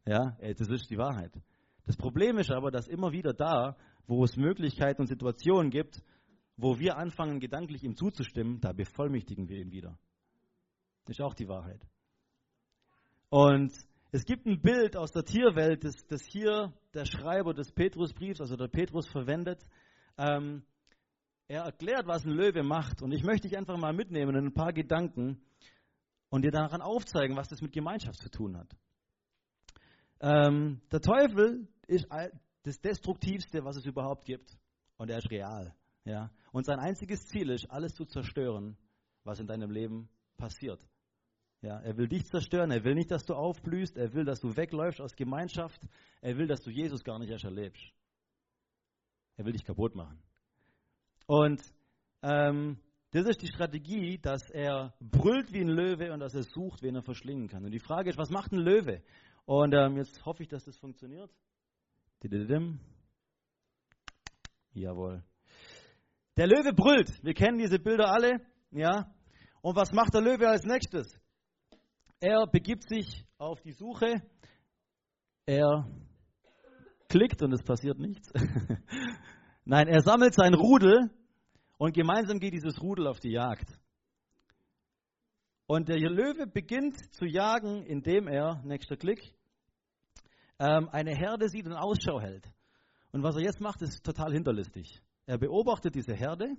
[0.05, 1.31] Ja, das ist die Wahrheit.
[1.85, 6.01] Das Problem ist aber, dass immer wieder da, wo es Möglichkeiten und Situationen gibt,
[6.57, 9.97] wo wir anfangen, gedanklich ihm zuzustimmen, da bevollmächtigen wir ihn wieder.
[11.05, 11.81] Das ist auch die Wahrheit.
[13.29, 13.73] Und
[14.11, 18.55] es gibt ein Bild aus der Tierwelt, das, das hier der Schreiber des Petrusbriefs, also
[18.55, 19.65] der Petrus verwendet.
[20.17, 20.63] Ähm,
[21.47, 23.01] er erklärt, was ein Löwe macht.
[23.01, 25.41] Und ich möchte dich einfach mal mitnehmen in ein paar Gedanken
[26.29, 28.75] und dir daran aufzeigen, was das mit Gemeinschaft zu tun hat.
[30.19, 32.08] Ähm, der Teufel ist
[32.63, 34.58] das Destruktivste, was es überhaupt gibt.
[34.97, 35.75] Und er ist real.
[36.06, 36.32] Ja?
[36.51, 38.77] Und sein einziges Ziel ist, alles zu zerstören,
[39.23, 40.79] was in deinem Leben passiert.
[41.62, 44.58] Ja, er will dich zerstören, er will nicht, dass du aufblühst, er will, dass du
[44.58, 45.82] wegläufst aus Gemeinschaft,
[46.19, 47.93] er will, dass du Jesus gar nicht erst erlebst.
[49.38, 50.21] Er will dich kaputt machen.
[51.25, 51.62] Und
[52.21, 52.77] ähm,
[53.12, 56.95] das ist die Strategie, dass er brüllt wie ein Löwe und dass er sucht, wen
[56.95, 57.63] er verschlingen kann.
[57.63, 59.03] Und die Frage ist, was macht ein Löwe?
[59.45, 61.29] Und ähm, jetzt hoffe ich, dass das funktioniert.
[64.73, 65.23] Jawohl.
[66.38, 67.23] Der Löwe brüllt.
[67.23, 68.41] Wir kennen diese Bilder alle.
[68.71, 69.13] Ja.
[69.62, 71.19] Und was macht der Löwe als nächstes?
[72.19, 74.23] Er begibt sich auf die Suche.
[75.45, 75.88] Er
[77.09, 78.31] klickt und es passiert nichts.
[79.65, 81.10] Nein, er sammelt sein Rudel
[81.78, 83.69] und gemeinsam geht dieses Rudel auf die Jagd.
[85.67, 89.21] Und der Löwe beginnt zu jagen, indem er, nächster Klick,
[90.60, 92.45] ähm, eine Herde sieht und Ausschau hält.
[93.13, 95.02] Und was er jetzt macht, ist total hinterlistig.
[95.28, 96.58] Er beobachtet diese Herde,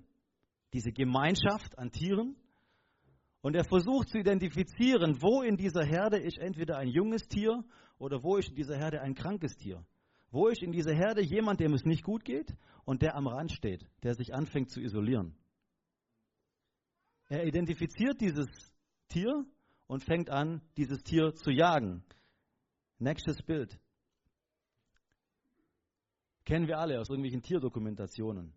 [0.72, 2.36] diese Gemeinschaft an Tieren
[3.42, 7.62] und er versucht zu identifizieren, wo in dieser Herde ist entweder ein junges Tier
[7.98, 9.84] oder wo ist in dieser Herde ein krankes Tier.
[10.30, 13.52] Wo ist in dieser Herde jemand, dem es nicht gut geht und der am Rand
[13.52, 15.36] steht, der sich anfängt zu isolieren?
[17.28, 18.46] Er identifiziert dieses
[19.08, 19.44] Tier
[19.86, 22.04] und fängt an, dieses Tier zu jagen.
[22.98, 23.78] Nächstes Bild.
[26.44, 28.52] Kennen wir alle aus irgendwelchen Tierdokumentationen.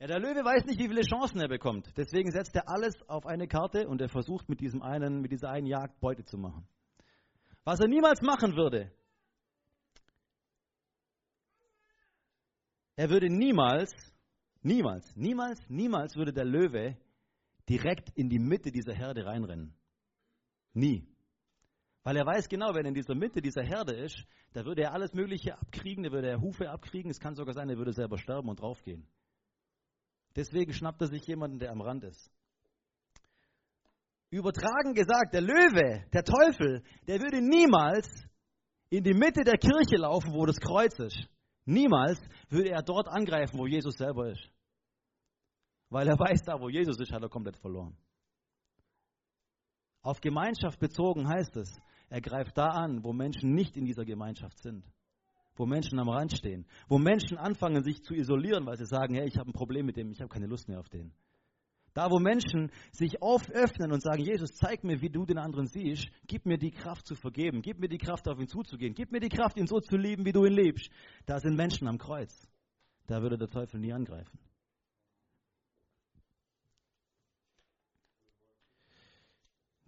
[0.00, 1.92] Ja, der Löwe weiß nicht, wie viele Chancen er bekommt.
[1.96, 5.50] Deswegen setzt er alles auf eine Karte und er versucht mit diesem einen, mit dieser
[5.50, 6.66] einen Jagd Beute zu machen.
[7.64, 8.90] Was er niemals machen würde,
[13.00, 13.90] Er würde niemals,
[14.60, 16.98] niemals, niemals, niemals würde der Löwe
[17.66, 19.74] direkt in die Mitte dieser Herde reinrennen.
[20.74, 21.08] Nie.
[22.02, 24.92] Weil er weiß genau, wenn er in dieser Mitte dieser Herde ist, da würde er
[24.92, 28.18] alles Mögliche abkriegen, da würde er Hufe abkriegen, es kann sogar sein, er würde selber
[28.18, 29.08] sterben und draufgehen.
[30.36, 32.30] Deswegen schnappt er sich jemanden, der am Rand ist.
[34.28, 38.06] Übertragen gesagt, der Löwe, der Teufel, der würde niemals
[38.90, 41.30] in die Mitte der Kirche laufen, wo das Kreuz ist.
[41.64, 44.50] Niemals würde er dort angreifen, wo Jesus selber ist.
[45.88, 47.96] Weil er weiß, da wo Jesus ist, hat er komplett verloren.
[50.02, 54.58] Auf Gemeinschaft bezogen heißt es, er greift da an, wo Menschen nicht in dieser Gemeinschaft
[54.62, 54.84] sind.
[55.56, 56.66] Wo Menschen am Rand stehen.
[56.88, 59.96] Wo Menschen anfangen, sich zu isolieren, weil sie sagen, hey, ich habe ein Problem mit
[59.96, 61.12] dem, ich habe keine Lust mehr auf den.
[61.92, 66.08] Da, wo Menschen sich öffnen und sagen, Jesus, zeig mir, wie du den anderen siehst,
[66.26, 69.20] gib mir die Kraft zu vergeben, gib mir die Kraft, auf ihn zuzugehen, gib mir
[69.20, 70.88] die Kraft, ihn so zu lieben, wie du ihn liebst.
[71.26, 72.48] Da sind Menschen am Kreuz.
[73.06, 74.38] Da würde der Teufel nie angreifen.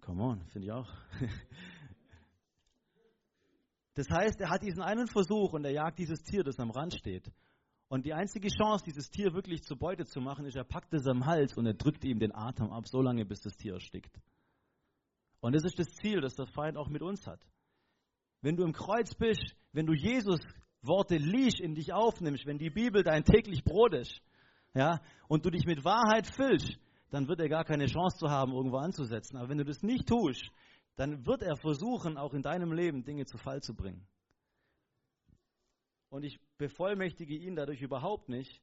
[0.01, 0.89] Come on, finde ich auch.
[3.95, 6.95] Das heißt, er hat diesen einen Versuch und er jagt dieses Tier, das am Rand
[6.95, 7.31] steht.
[7.93, 11.05] Und die einzige Chance, dieses Tier wirklich zur Beute zu machen, ist, er packt es
[11.05, 14.19] am Hals und er drückt ihm den Atem ab, so lange, bis das Tier erstickt.
[15.41, 17.39] Und das ist das Ziel, das der Feind auch mit uns hat.
[18.41, 20.39] Wenn du im Kreuz bist, wenn du Jesus
[20.81, 24.23] Worte liest, in dich aufnimmst, wenn die Bibel dein täglich Brot ist,
[24.73, 26.75] ja, und du dich mit Wahrheit füllst,
[27.11, 29.37] dann wird er gar keine Chance zu haben, irgendwo anzusetzen.
[29.37, 30.43] Aber wenn du das nicht tust,
[30.95, 34.07] dann wird er versuchen, auch in deinem Leben Dinge zu Fall zu bringen.
[36.13, 38.61] Und ich bevollmächtige ihn dadurch überhaupt nicht,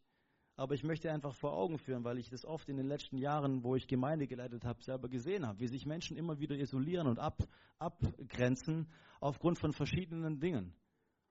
[0.54, 3.64] aber ich möchte einfach vor Augen führen, weil ich das oft in den letzten Jahren,
[3.64, 7.18] wo ich Gemeinde geleitet habe, selber gesehen habe, wie sich Menschen immer wieder isolieren und
[7.18, 7.42] ab,
[7.80, 8.86] abgrenzen
[9.18, 10.72] aufgrund von verschiedenen Dingen.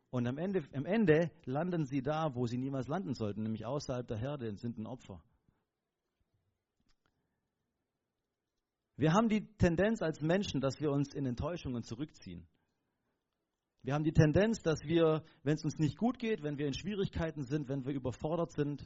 [0.09, 4.05] Und am Ende, am Ende landen sie da, wo sie niemals landen sollten, nämlich außerhalb
[4.05, 5.23] der Herde und sind ein Opfer.
[8.97, 12.45] Wir haben die Tendenz als Menschen, dass wir uns in Enttäuschungen zurückziehen.
[13.81, 16.73] Wir haben die Tendenz, dass wir, wenn es uns nicht gut geht, wenn wir in
[16.73, 18.85] Schwierigkeiten sind, wenn wir überfordert sind,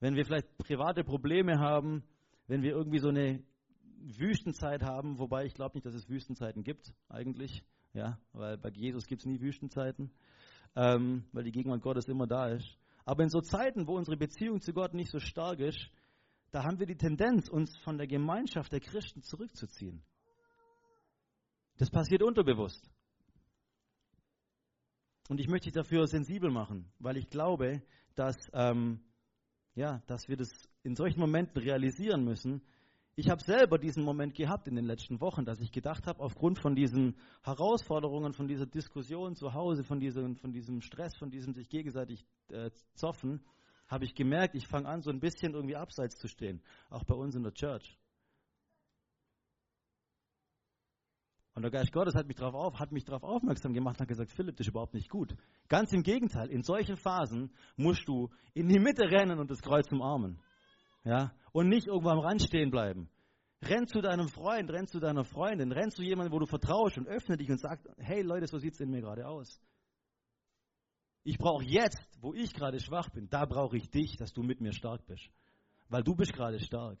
[0.00, 2.04] wenn wir vielleicht private Probleme haben,
[2.46, 3.42] wenn wir irgendwie so eine
[3.98, 7.62] Wüstenzeit haben, wobei ich glaube nicht, dass es Wüstenzeiten gibt eigentlich,
[7.94, 10.10] ja, weil bei Jesus gibt es nie Wüstenzeiten,
[10.76, 12.76] ähm, weil die Gegenwart Gottes immer da ist.
[13.06, 15.90] Aber in so Zeiten, wo unsere Beziehung zu Gott nicht so stark ist,
[16.50, 20.02] da haben wir die Tendenz, uns von der Gemeinschaft der Christen zurückzuziehen.
[21.78, 22.90] Das passiert unterbewusst.
[25.28, 27.82] Und ich möchte dich dafür sensibel machen, weil ich glaube,
[28.14, 29.00] dass, ähm,
[29.74, 30.50] ja, dass wir das
[30.82, 32.62] in solchen Momenten realisieren müssen.
[33.16, 36.58] Ich habe selber diesen Moment gehabt in den letzten Wochen, dass ich gedacht habe, aufgrund
[36.58, 41.54] von diesen Herausforderungen, von dieser Diskussion zu Hause, von diesem, von diesem Stress, von diesem
[41.54, 43.40] sich gegenseitig äh, zoffen,
[43.88, 47.14] habe ich gemerkt, ich fange an, so ein bisschen irgendwie abseits zu stehen, auch bei
[47.14, 47.98] uns in der Church.
[51.56, 54.66] Und der Geist Gottes hat mich darauf auf, aufmerksam gemacht und hat gesagt, Philipp, das
[54.66, 55.34] ist überhaupt nicht gut.
[55.68, 59.90] Ganz im Gegenteil, in solchen Phasen musst du in die Mitte rennen und das Kreuz
[59.90, 60.38] umarmen.
[61.02, 61.32] Ja?
[61.52, 63.08] Und nicht irgendwo am Rand stehen bleiben.
[63.62, 67.08] Renn zu deinem Freund, renn zu deiner Freundin, renn zu jemandem, wo du vertraust und
[67.08, 69.58] öffne dich und sag, hey Leute, so sieht es in mir gerade aus.
[71.24, 74.60] Ich brauche jetzt, wo ich gerade schwach bin, da brauche ich dich, dass du mit
[74.60, 75.30] mir stark bist.
[75.88, 76.98] Weil du bist gerade stark.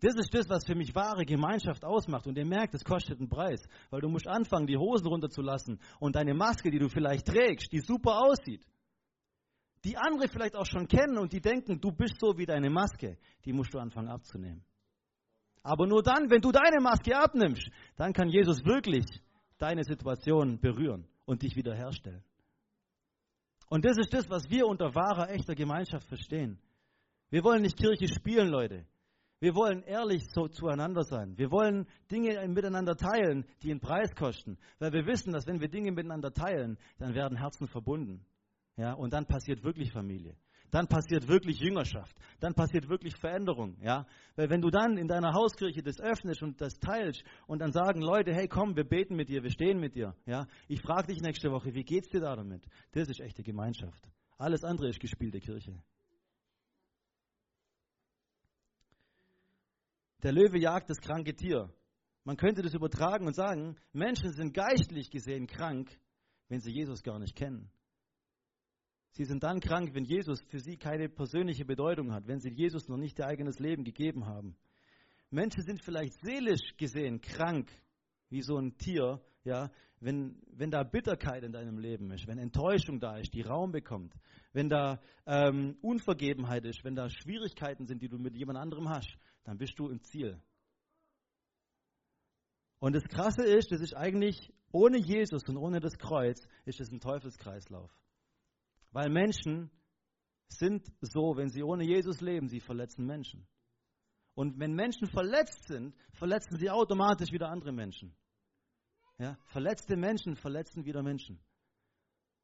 [0.00, 2.26] Das ist das, was für mich wahre Gemeinschaft ausmacht.
[2.26, 3.66] Und ihr merkt, es kostet einen Preis.
[3.90, 7.80] Weil du musst anfangen, die Hosen runterzulassen und deine Maske, die du vielleicht trägst, die
[7.80, 8.66] super aussieht,
[9.84, 13.16] die andere vielleicht auch schon kennen und die denken, du bist so wie deine Maske,
[13.44, 14.64] die musst du anfangen abzunehmen.
[15.62, 19.04] Aber nur dann, wenn du deine Maske abnimmst, dann kann Jesus wirklich
[19.58, 22.22] deine Situation berühren und dich wiederherstellen.
[23.68, 26.60] Und das ist das, was wir unter wahrer, echter Gemeinschaft verstehen.
[27.30, 28.86] Wir wollen nicht Kirche spielen, Leute.
[29.38, 31.36] Wir wollen ehrlich so zueinander sein.
[31.36, 34.58] Wir wollen Dinge miteinander teilen, die einen Preis kosten.
[34.78, 38.24] Weil wir wissen, dass wenn wir Dinge miteinander teilen, dann werden Herzen verbunden.
[38.76, 40.36] Ja, und dann passiert wirklich Familie
[40.70, 44.06] dann passiert wirklich Jüngerschaft, dann passiert wirklich Veränderung, ja.
[44.34, 48.02] Weil wenn du dann in deiner Hauskirche das öffnest und das teilst und dann sagen
[48.02, 50.46] Leute, hey komm, wir beten mit dir, wir stehen mit dir, ja.
[50.68, 52.64] Ich frage dich nächste Woche, wie geht's dir da damit?
[52.92, 54.06] Das ist echte Gemeinschaft.
[54.38, 55.80] Alles andere ist gespielte Kirche.
[60.26, 61.72] Der Löwe jagt das kranke Tier.
[62.24, 65.88] Man könnte das übertragen und sagen, Menschen sind geistlich gesehen krank,
[66.48, 67.70] wenn sie Jesus gar nicht kennen.
[69.12, 72.88] Sie sind dann krank, wenn Jesus für sie keine persönliche Bedeutung hat, wenn sie Jesus
[72.88, 74.56] noch nicht ihr eigenes Leben gegeben haben.
[75.30, 77.70] Menschen sind vielleicht seelisch gesehen krank,
[78.28, 82.98] wie so ein Tier, ja, wenn, wenn da Bitterkeit in deinem Leben ist, wenn Enttäuschung
[82.98, 84.12] da ist, die Raum bekommt,
[84.52, 89.16] wenn da ähm, Unvergebenheit ist, wenn da Schwierigkeiten sind, die du mit jemand anderem hast,
[89.46, 90.42] dann bist du im Ziel.
[92.80, 96.90] Und das Krasse ist, das ist eigentlich ohne Jesus und ohne das Kreuz, ist es
[96.90, 97.90] ein Teufelskreislauf.
[98.90, 99.70] Weil Menschen
[100.48, 103.46] sind so, wenn sie ohne Jesus leben, sie verletzen Menschen.
[104.34, 108.14] Und wenn Menschen verletzt sind, verletzen sie automatisch wieder andere Menschen.
[109.18, 109.38] Ja?
[109.46, 111.40] Verletzte Menschen verletzen wieder Menschen.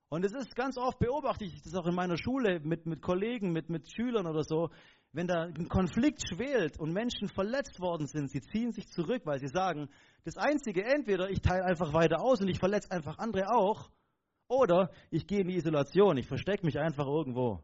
[0.08, 3.52] Und es ist ganz oft beobachte ich das auch in meiner Schule mit, mit Kollegen,
[3.52, 4.70] mit, mit Schülern oder so,
[5.12, 9.38] wenn da ein Konflikt schwelt und Menschen verletzt worden sind, sie ziehen sich zurück, weil
[9.38, 9.88] sie sagen,
[10.25, 13.90] das Einzige, entweder ich teile einfach weiter aus und ich verletze einfach andere auch,
[14.48, 17.62] oder ich gehe in die Isolation, ich verstecke mich einfach irgendwo.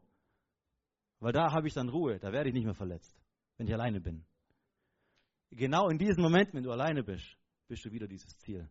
[1.20, 3.18] Weil da habe ich dann Ruhe, da werde ich nicht mehr verletzt,
[3.56, 4.24] wenn ich alleine bin.
[5.50, 7.26] Genau in diesem Moment, wenn du alleine bist,
[7.66, 8.68] bist du wieder dieses Ziel.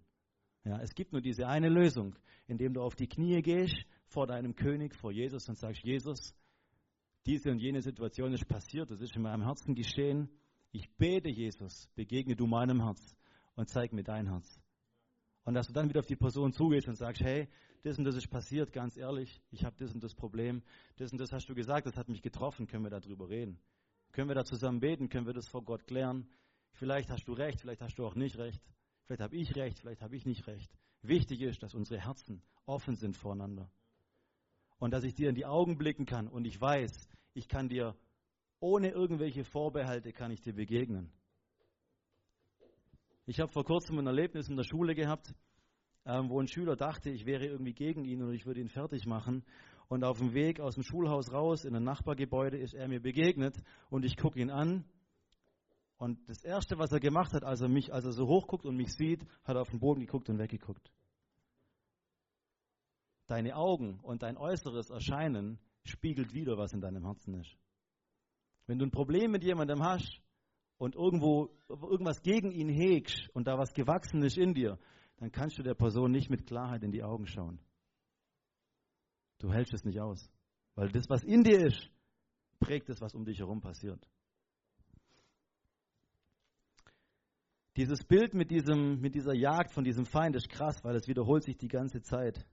[0.63, 4.55] Ja, es gibt nur diese eine Lösung, indem du auf die Knie gehst vor deinem
[4.55, 6.35] König, vor Jesus und sagst, Jesus,
[7.27, 10.29] diese und jene Situation ist passiert, das ist in meinem Herzen geschehen.
[10.71, 13.17] Ich bete, Jesus, begegne du meinem Herz
[13.55, 14.61] und zeig mir dein Herz.
[15.43, 17.49] Und dass du dann wieder auf die Person zugehst und sagst, hey,
[17.83, 20.63] das und das ist passiert, ganz ehrlich, ich habe das und das Problem,
[20.95, 23.59] das und das hast du gesagt, das hat mich getroffen, können wir darüber reden?
[24.13, 26.29] Können wir da zusammen beten, können wir das vor Gott klären?
[26.71, 28.61] Vielleicht hast du recht, vielleicht hast du auch nicht recht.
[29.05, 30.71] Vielleicht habe ich recht, vielleicht habe ich nicht recht.
[31.01, 33.69] Wichtig ist, dass unsere Herzen offen sind voreinander
[34.79, 37.95] und dass ich dir in die Augen blicken kann und ich weiß, ich kann dir
[38.59, 41.11] ohne irgendwelche Vorbehalte kann ich dir begegnen.
[43.27, 45.35] Ich habe vor kurzem ein Erlebnis in der Schule gehabt,
[46.05, 49.05] ähm, wo ein Schüler dachte, ich wäre irgendwie gegen ihn und ich würde ihn fertig
[49.05, 49.45] machen.
[49.87, 53.55] Und auf dem Weg aus dem Schulhaus raus in ein Nachbargebäude ist er mir begegnet
[53.91, 54.83] und ich gucke ihn an.
[55.97, 58.75] Und das Erste, was er gemacht hat, als er mich, als er so hochguckt und
[58.75, 60.91] mich sieht, hat er auf den Boden geguckt und weggeguckt
[63.27, 67.57] deine Augen und dein äußeres Erscheinen spiegelt wieder, was in deinem Herzen ist.
[68.65, 70.21] Wenn du ein Problem mit jemandem hast
[70.77, 74.77] und irgendwo irgendwas gegen ihn hegst und da was gewachsen ist in dir,
[75.17, 77.59] dann kannst du der Person nicht mit Klarheit in die Augen schauen.
[79.39, 80.29] Du hältst es nicht aus,
[80.75, 81.89] weil das, was in dir ist,
[82.59, 84.07] prägt es, was um dich herum passiert.
[87.77, 91.43] Dieses Bild mit, diesem, mit dieser Jagd von diesem Feind ist krass, weil es wiederholt
[91.43, 92.43] sich die ganze Zeit.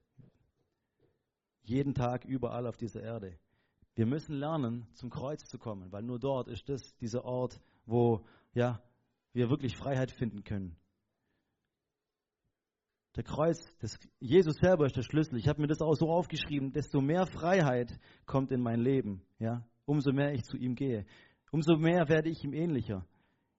[1.65, 3.39] Jeden Tag überall auf dieser Erde.
[3.95, 8.25] Wir müssen lernen, zum Kreuz zu kommen, weil nur dort ist das dieser Ort, wo
[8.53, 8.83] ja,
[9.33, 10.77] wir wirklich Freiheit finden können.
[13.17, 15.39] Der Kreuz, das, Jesus selber ist der Schlüssel.
[15.39, 19.65] Ich habe mir das auch so aufgeschrieben, desto mehr Freiheit kommt in mein Leben, ja,
[19.85, 21.07] umso mehr ich zu ihm gehe,
[21.53, 23.07] umso mehr werde ich ihm ähnlicher.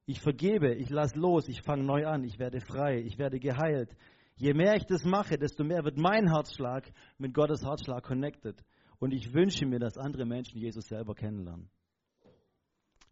[0.05, 3.95] Ich vergebe, ich lasse los, ich fange neu an, ich werde frei, ich werde geheilt,
[4.37, 8.61] Je mehr ich das mache, desto mehr wird mein Herzschlag mit Gottes Herzschlag connected.
[8.99, 11.69] Und ich wünsche mir, dass andere Menschen Jesus selber kennenlernen.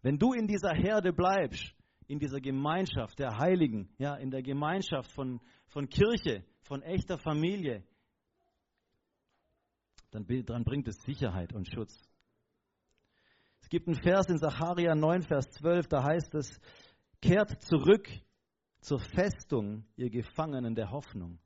[0.01, 1.73] Wenn du in dieser Herde bleibst,
[2.07, 7.83] in dieser Gemeinschaft der Heiligen, ja, in der Gemeinschaft von, von Kirche, von echter Familie,
[10.11, 11.97] dann, dann bringt es Sicherheit und Schutz.
[13.61, 16.59] Es gibt einen Vers in Sacharja 9, Vers 12, da heißt es,
[17.21, 18.07] kehrt zurück
[18.83, 21.39] zur Festung, ihr Gefangenen der Hoffnung.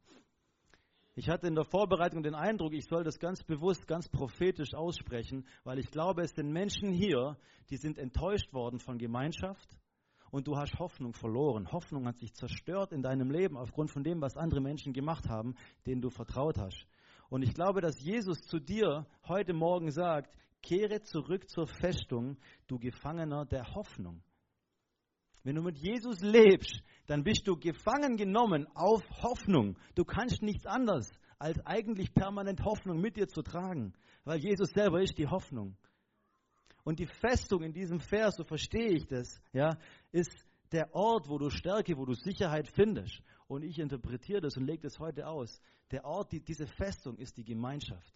[1.13, 5.47] Ich hatte in der Vorbereitung den Eindruck, ich soll das ganz bewusst, ganz prophetisch aussprechen,
[5.63, 7.37] weil ich glaube, es sind Menschen hier,
[7.69, 9.77] die sind enttäuscht worden von Gemeinschaft
[10.31, 11.71] und du hast Hoffnung verloren.
[11.71, 15.55] Hoffnung hat sich zerstört in deinem Leben aufgrund von dem, was andere Menschen gemacht haben,
[15.85, 16.87] denen du vertraut hast.
[17.29, 22.79] Und ich glaube, dass Jesus zu dir heute Morgen sagt, kehre zurück zur Festung, du
[22.79, 24.23] Gefangener der Hoffnung.
[25.43, 29.77] Wenn du mit Jesus lebst, dann bist du gefangen genommen auf Hoffnung.
[29.95, 35.01] Du kannst nichts anderes, als eigentlich permanent Hoffnung mit dir zu tragen, weil Jesus selber
[35.01, 35.77] ist die Hoffnung.
[36.83, 39.77] Und die Festung in diesem Vers, so verstehe ich das, ja,
[40.11, 40.31] ist
[40.71, 43.21] der Ort, wo du Stärke, wo du Sicherheit findest.
[43.47, 45.61] Und ich interpretiere das und lege das heute aus.
[45.91, 48.13] Der Ort, die, diese Festung ist die Gemeinschaft.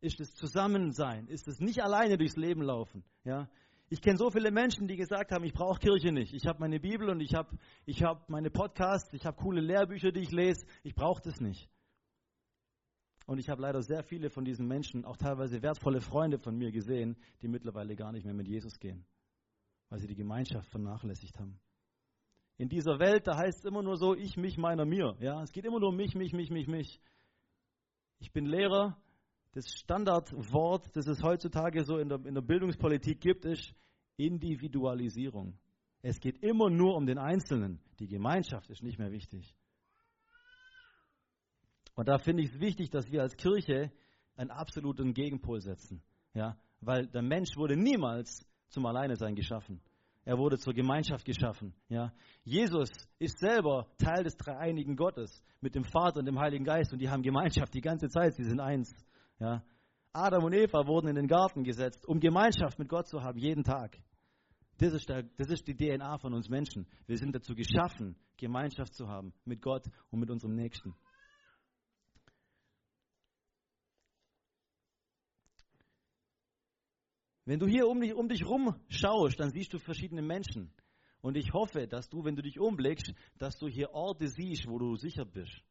[0.00, 1.28] Ist das Zusammensein?
[1.28, 3.04] Ist es nicht alleine durchs Leben laufen?
[3.24, 3.48] Ja?
[3.92, 6.32] Ich kenne so viele Menschen, die gesagt haben, ich brauche Kirche nicht.
[6.32, 10.10] Ich habe meine Bibel und ich habe ich hab meine Podcasts, ich habe coole Lehrbücher,
[10.10, 10.64] die ich lese.
[10.82, 11.68] Ich brauche das nicht.
[13.26, 16.72] Und ich habe leider sehr viele von diesen Menschen, auch teilweise wertvolle Freunde von mir
[16.72, 19.04] gesehen, die mittlerweile gar nicht mehr mit Jesus gehen,
[19.90, 21.60] weil sie die Gemeinschaft vernachlässigt haben.
[22.56, 25.18] In dieser Welt, da heißt es immer nur so, ich, mich, meiner, mir.
[25.20, 26.98] Ja, es geht immer nur um mich, mich, mich, mich, mich.
[28.20, 28.96] Ich bin Lehrer,
[29.52, 33.74] das Standardwort, das es heutzutage so in der, in der Bildungspolitik gibt, ist
[34.16, 35.58] Individualisierung.
[36.02, 37.80] Es geht immer nur um den Einzelnen.
[38.00, 39.54] Die Gemeinschaft ist nicht mehr wichtig.
[41.94, 43.92] Und da finde ich es wichtig, dass wir als Kirche
[44.36, 46.02] einen absoluten Gegenpol setzen.
[46.34, 46.56] Ja?
[46.80, 49.80] Weil der Mensch wurde niemals zum Alleinesein geschaffen.
[50.24, 51.74] Er wurde zur Gemeinschaft geschaffen.
[51.88, 52.12] Ja?
[52.44, 57.00] Jesus ist selber Teil des dreieinigen Gottes mit dem Vater und dem Heiligen Geist und
[57.00, 58.34] die haben Gemeinschaft die ganze Zeit.
[58.34, 58.94] Sie sind eins.
[59.38, 59.62] Ja?
[60.12, 63.64] Adam und Eva wurden in den Garten gesetzt, um Gemeinschaft mit Gott zu haben, jeden
[63.64, 63.98] Tag.
[64.78, 66.86] Das ist, der, das ist die DNA von uns Menschen.
[67.06, 70.94] Wir sind dazu geschaffen, Gemeinschaft zu haben mit Gott und mit unserem Nächsten.
[77.44, 80.72] Wenn du hier um dich, um dich rum schaust, dann siehst du verschiedene Menschen.
[81.22, 84.78] Und ich hoffe, dass du, wenn du dich umblickst, dass du hier Orte siehst, wo
[84.78, 85.62] du sicher bist.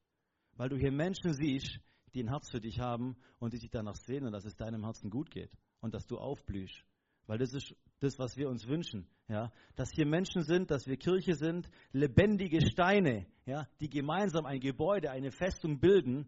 [0.56, 1.80] Weil du hier Menschen siehst,
[2.14, 5.10] die ein Herz für dich haben und die sich danach sehnen, dass es deinem Herzen
[5.10, 6.84] gut geht und dass du aufblühst.
[7.28, 9.08] Weil das ist das, was wir uns wünschen.
[9.28, 9.52] Ja?
[9.76, 13.68] Dass hier Menschen sind, dass wir Kirche sind, lebendige Steine, ja?
[13.80, 16.28] die gemeinsam ein Gebäude, eine Festung bilden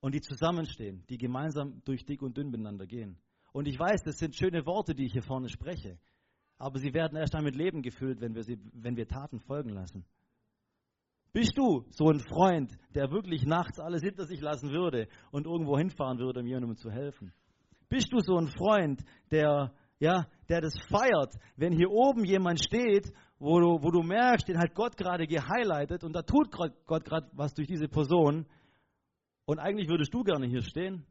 [0.00, 3.18] und die zusammenstehen, die gemeinsam durch dick und dünn miteinander gehen.
[3.52, 5.98] Und ich weiß, das sind schöne Worte, die ich hier vorne spreche.
[6.58, 9.70] Aber sie werden erst dann mit Leben gefüllt, wenn wir, sie, wenn wir Taten folgen
[9.70, 10.04] lassen.
[11.32, 15.78] Bist du so ein Freund, der wirklich nachts alles hinter sich lassen würde und irgendwo
[15.78, 17.32] hinfahren würde, um jemandem zu helfen?
[17.88, 23.12] Bist du so ein Freund, der, ja, der das feiert, wenn hier oben jemand steht,
[23.38, 27.28] wo du, wo du merkst, den hat Gott gerade gehighlightet und da tut Gott gerade
[27.32, 28.46] was durch diese Person
[29.46, 31.04] und eigentlich würdest du gerne hier stehen?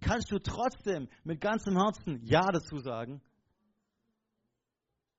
[0.00, 3.22] Kannst du trotzdem mit ganzem Herzen Ja dazu sagen?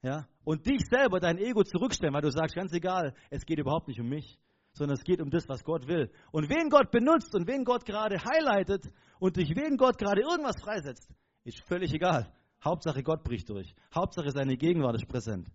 [0.04, 0.28] Ja?
[0.44, 4.00] Und dich selber, dein Ego zurückstellen, weil du sagst, ganz egal, es geht überhaupt nicht
[4.00, 4.38] um mich,
[4.74, 6.12] sondern es geht um das, was Gott will.
[6.32, 10.62] Und wen Gott benutzt und wen Gott gerade highlightet und durch wen Gott gerade irgendwas
[10.62, 11.10] freisetzt,
[11.46, 12.32] ist völlig egal.
[12.64, 13.74] Hauptsache Gott bricht durch.
[13.96, 15.50] Hauptsache seine Gegenwart ist präsent.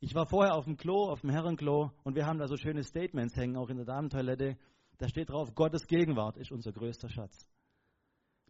[0.00, 2.82] Ich war vorher auf dem Klo, auf dem Herrenklo, und wir haben da so schöne
[2.82, 4.56] Statements hängen, auch in der Damentoilette.
[4.98, 7.46] Da steht drauf, Gottes Gegenwart ist unser größter Schatz.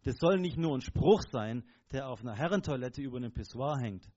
[0.03, 4.09] Das soll nicht nur ein Spruch sein, der auf einer Herrentoilette über einem Pissoir hängt,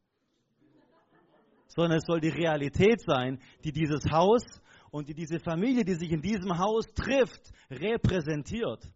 [1.68, 4.42] sondern es soll die Realität sein, die dieses Haus
[4.90, 8.90] und die diese Familie, die sich in diesem Haus trifft, repräsentiert.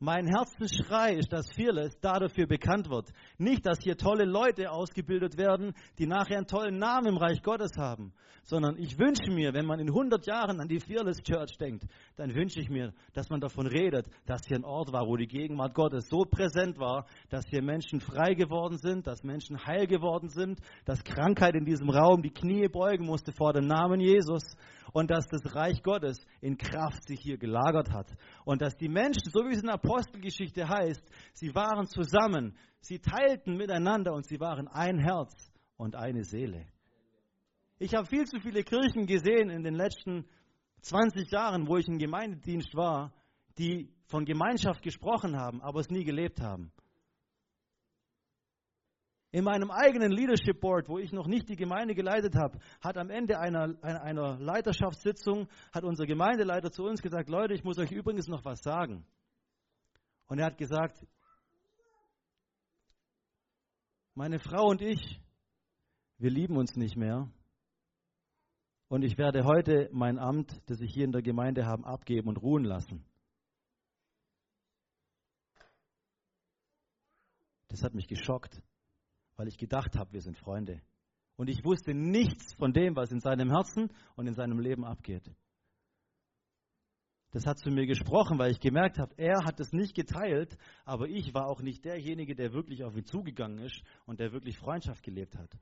[0.00, 3.10] Mein Herzensschrei ist, dass Fearless dafür bekannt wird.
[3.36, 7.72] Nicht, dass hier tolle Leute ausgebildet werden, die nachher einen tollen Namen im Reich Gottes
[7.76, 8.12] haben,
[8.44, 11.84] sondern ich wünsche mir, wenn man in 100 Jahren an die Fearless Church denkt,
[12.14, 15.26] dann wünsche ich mir, dass man davon redet, dass hier ein Ort war, wo die
[15.26, 20.28] Gegenwart Gottes so präsent war, dass hier Menschen frei geworden sind, dass Menschen heil geworden
[20.28, 24.44] sind, dass Krankheit in diesem Raum die Knie beugen musste vor dem Namen Jesus
[24.92, 28.10] und dass das Reich Gottes in Kraft sich hier gelagert hat.
[28.44, 31.02] Und dass die Menschen, so wie es in der Apostelgeschichte heißt,
[31.34, 36.66] sie waren zusammen, sie teilten miteinander und sie waren ein Herz und eine Seele.
[37.78, 40.26] Ich habe viel zu viele Kirchen gesehen in den letzten
[40.82, 43.12] 20 Jahren, wo ich im Gemeindedienst war,
[43.58, 46.72] die von Gemeinschaft gesprochen haben, aber es nie gelebt haben.
[49.30, 53.10] In meinem eigenen Leadership Board, wo ich noch nicht die Gemeinde geleitet habe, hat am
[53.10, 58.26] Ende einer, einer Leiterschaftssitzung, hat unser Gemeindeleiter zu uns gesagt, Leute, ich muss euch übrigens
[58.26, 59.04] noch was sagen.
[60.28, 61.06] Und er hat gesagt,
[64.14, 65.20] meine Frau und ich,
[66.16, 67.30] wir lieben uns nicht mehr.
[68.88, 72.38] Und ich werde heute mein Amt, das ich hier in der Gemeinde habe, abgeben und
[72.38, 73.04] ruhen lassen.
[77.68, 78.62] Das hat mich geschockt
[79.38, 80.82] weil ich gedacht habe, wir sind Freunde.
[81.36, 85.30] Und ich wusste nichts von dem, was in seinem Herzen und in seinem Leben abgeht.
[87.30, 91.08] Das hat zu mir gesprochen, weil ich gemerkt habe, er hat es nicht geteilt, aber
[91.08, 95.04] ich war auch nicht derjenige, der wirklich auf ihn zugegangen ist und der wirklich Freundschaft
[95.04, 95.56] gelebt hat.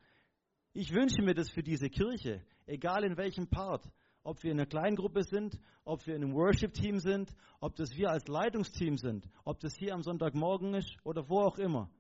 [0.73, 3.85] Ich wünsche mir das für diese Kirche, egal in welchem Part,
[4.23, 8.11] ob wir in einer Kleingruppe sind, ob wir in einem Worship-Team sind, ob das wir
[8.11, 11.91] als Leitungsteam sind, ob das hier am Sonntagmorgen ist oder wo auch immer.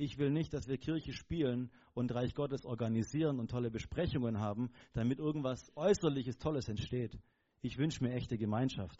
[0.00, 4.70] Ich will nicht, dass wir Kirche spielen und Reich Gottes organisieren und tolle Besprechungen haben,
[4.92, 7.18] damit irgendwas Äußerliches Tolles entsteht.
[7.62, 8.96] Ich wünsche mir echte Gemeinschaft.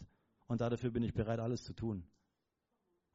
[0.47, 2.03] Und dafür bin ich bereit, alles zu tun.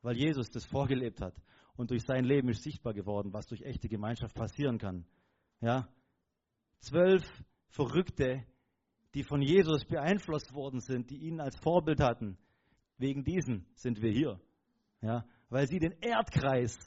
[0.00, 1.34] Weil Jesus das vorgelebt hat.
[1.76, 5.04] Und durch sein Leben ist sichtbar geworden, was durch echte Gemeinschaft passieren kann.
[5.60, 5.86] Ja?
[6.78, 7.22] Zwölf
[7.68, 8.46] Verrückte,
[9.12, 12.38] die von Jesus beeinflusst worden sind, die ihn als Vorbild hatten.
[12.96, 14.40] Wegen diesen sind wir hier.
[15.02, 15.26] Ja?
[15.50, 16.78] Weil sie den Erdkreis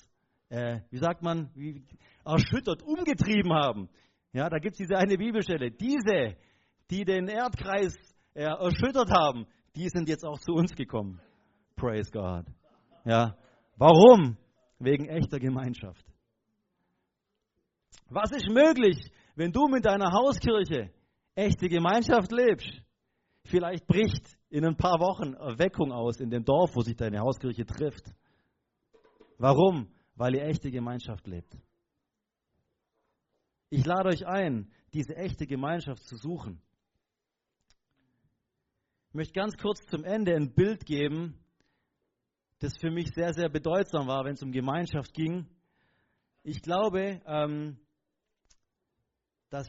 [0.50, 1.84] äh, wie sagt man, wie,
[2.26, 3.90] erschüttert, umgetrieben haben.
[4.34, 5.72] Ja, da gibt es diese eine Bibelstelle.
[5.72, 6.36] Diese,
[6.90, 7.96] die den Erdkreis
[8.34, 11.20] äh, erschüttert haben, die sind jetzt auch zu uns gekommen.
[11.76, 12.46] Praise God.
[13.06, 13.38] Ja,
[13.78, 14.38] warum?
[14.80, 16.06] Wegen echter Gemeinschaft.
[18.10, 20.92] Was ist möglich, wenn du mit deiner Hauskirche
[21.36, 22.82] echte Gemeinschaft lebst?
[23.46, 27.66] Vielleicht bricht in ein paar Wochen Erweckung aus in dem Dorf, wo sich deine Hauskirche
[27.66, 28.06] trifft.
[29.38, 29.88] Warum?
[30.18, 31.56] Weil ihr echte Gemeinschaft lebt.
[33.70, 36.62] Ich lade euch ein, diese echte Gemeinschaft zu suchen.
[39.10, 41.40] Ich möchte ganz kurz zum Ende ein Bild geben,
[42.60, 45.48] das für mich sehr, sehr bedeutsam war, wenn es um Gemeinschaft ging.
[46.44, 47.78] Ich glaube, ähm,
[49.50, 49.68] dass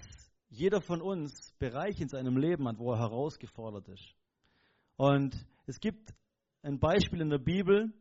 [0.49, 4.15] jeder von uns Bereiche in seinem Leben hat, wo er herausgefordert ist.
[4.97, 5.35] Und
[5.67, 6.15] es gibt
[6.63, 7.93] ein Beispiel in der Bibel,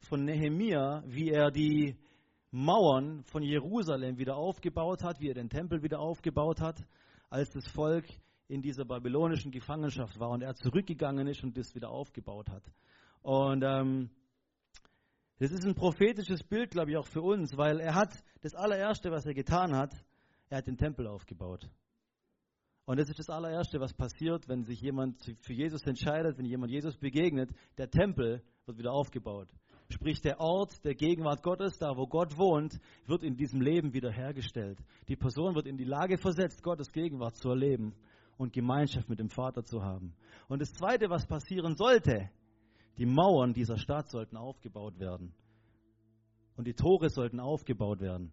[0.00, 1.96] von Nehemia, wie er die
[2.50, 6.82] Mauern von Jerusalem wieder aufgebaut hat, wie er den Tempel wieder aufgebaut hat,
[7.28, 8.06] als das Volk
[8.48, 12.64] in dieser babylonischen Gefangenschaft war und er zurückgegangen ist und das wieder aufgebaut hat.
[13.20, 14.10] Und ähm,
[15.38, 19.10] das ist ein prophetisches Bild, glaube ich, auch für uns, weil er hat das allererste,
[19.10, 19.94] was er getan hat,
[20.48, 21.68] er hat den Tempel aufgebaut.
[22.86, 26.72] Und das ist das allererste, was passiert, wenn sich jemand für Jesus entscheidet, wenn jemand
[26.72, 27.50] Jesus begegnet.
[27.76, 29.50] Der Tempel wird wieder aufgebaut.
[29.90, 34.78] Sprich, der Ort der Gegenwart Gottes, da wo Gott wohnt, wird in diesem Leben wiederhergestellt.
[35.08, 37.94] Die Person wird in die Lage versetzt, Gottes Gegenwart zu erleben
[38.36, 40.14] und Gemeinschaft mit dem Vater zu haben.
[40.48, 42.30] Und das Zweite, was passieren sollte,
[42.98, 45.32] die Mauern dieser Stadt sollten aufgebaut werden.
[46.56, 48.32] Und die Tore sollten aufgebaut werden.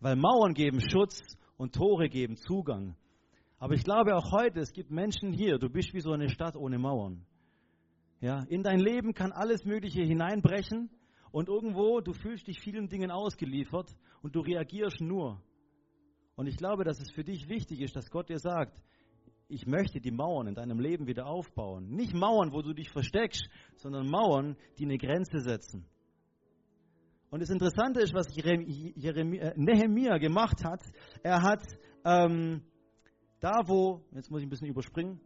[0.00, 1.22] Weil Mauern geben Schutz
[1.56, 2.96] und Tore geben Zugang.
[3.58, 6.56] Aber ich glaube auch heute, es gibt Menschen hier, du bist wie so eine Stadt
[6.56, 7.24] ohne Mauern.
[8.20, 10.90] Ja, in dein Leben kann alles Mögliche hineinbrechen
[11.32, 15.42] und irgendwo, du fühlst dich vielen Dingen ausgeliefert und du reagierst nur.
[16.34, 18.80] Und ich glaube, dass es für dich wichtig ist, dass Gott dir sagt,
[19.48, 21.88] ich möchte die Mauern in deinem Leben wieder aufbauen.
[21.90, 25.86] Nicht Mauern, wo du dich versteckst, sondern Mauern, die eine Grenze setzen.
[27.30, 30.82] Und das Interessante ist, was äh, Nehemiah gemacht hat.
[31.22, 31.62] Er hat
[32.04, 32.62] ähm,
[33.40, 35.20] da, wo, jetzt muss ich ein bisschen überspringen,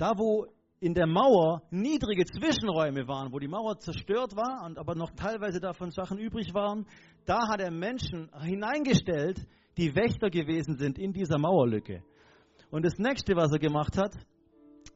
[0.00, 0.46] da, wo
[0.80, 5.60] in der Mauer niedrige Zwischenräume waren, wo die Mauer zerstört war und aber noch teilweise
[5.60, 6.86] davon Sachen übrig waren,
[7.26, 9.46] da hat er Menschen hineingestellt,
[9.76, 12.02] die Wächter gewesen sind in dieser Mauerlücke.
[12.70, 14.14] Und das nächste, was er gemacht hat,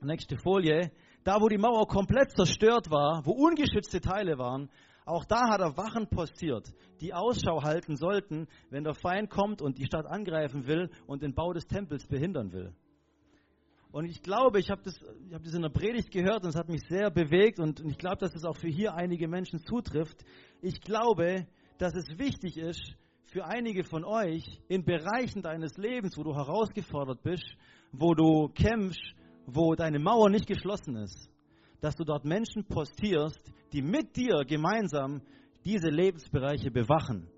[0.01, 0.91] nächste Folie,
[1.23, 4.71] da wo die Mauer komplett zerstört war, wo ungeschützte Teile waren,
[5.05, 9.77] auch da hat er Wachen postiert, die Ausschau halten sollten, wenn der Feind kommt und
[9.77, 12.75] die Stadt angreifen will und den Bau des Tempels behindern will.
[13.95, 15.01] Und ich glaube, ich habe das,
[15.33, 18.17] hab das in der Predigt gehört und es hat mich sehr bewegt und ich glaube,
[18.17, 20.25] dass es auch für hier einige Menschen zutrifft.
[20.61, 21.47] Ich glaube,
[21.79, 27.23] dass es wichtig ist, für einige von euch in Bereichen deines Lebens, wo du herausgefordert
[27.23, 27.47] bist,
[27.93, 29.15] wo du kämpfst,
[29.47, 31.31] wo deine Mauer nicht geschlossen ist,
[31.81, 35.23] dass du dort Menschen postierst, die mit dir gemeinsam
[35.65, 37.29] diese Lebensbereiche bewachen.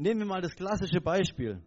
[0.00, 1.60] Nehmen wir mal das klassische Beispiel.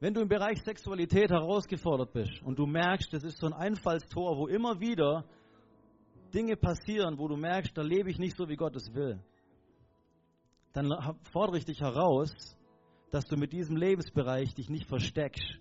[0.00, 4.38] Wenn du im Bereich Sexualität herausgefordert bist und du merkst, das ist so ein Einfallstor,
[4.38, 5.26] wo immer wieder
[6.32, 9.22] Dinge passieren, wo du merkst, da lebe ich nicht so, wie Gott es will,
[10.72, 10.94] dann
[11.30, 12.32] fordere ich dich heraus,
[13.10, 15.60] dass du mit diesem Lebensbereich dich nicht versteckst,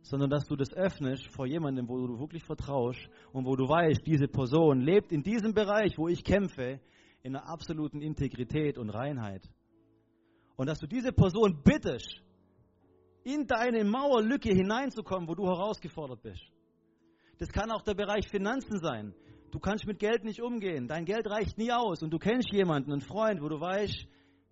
[0.00, 4.04] sondern dass du das öffnest vor jemandem, wo du wirklich vertraust und wo du weißt,
[4.04, 6.80] diese Person lebt in diesem Bereich, wo ich kämpfe,
[7.22, 9.48] in einer absoluten Integrität und Reinheit.
[10.62, 12.22] Und dass du diese Person bittest,
[13.24, 16.52] in deine Mauerlücke hineinzukommen, wo du herausgefordert bist.
[17.38, 19.12] Das kann auch der Bereich Finanzen sein.
[19.50, 20.86] Du kannst mit Geld nicht umgehen.
[20.86, 22.04] Dein Geld reicht nie aus.
[22.04, 24.06] Und du kennst jemanden, einen Freund, wo du weißt,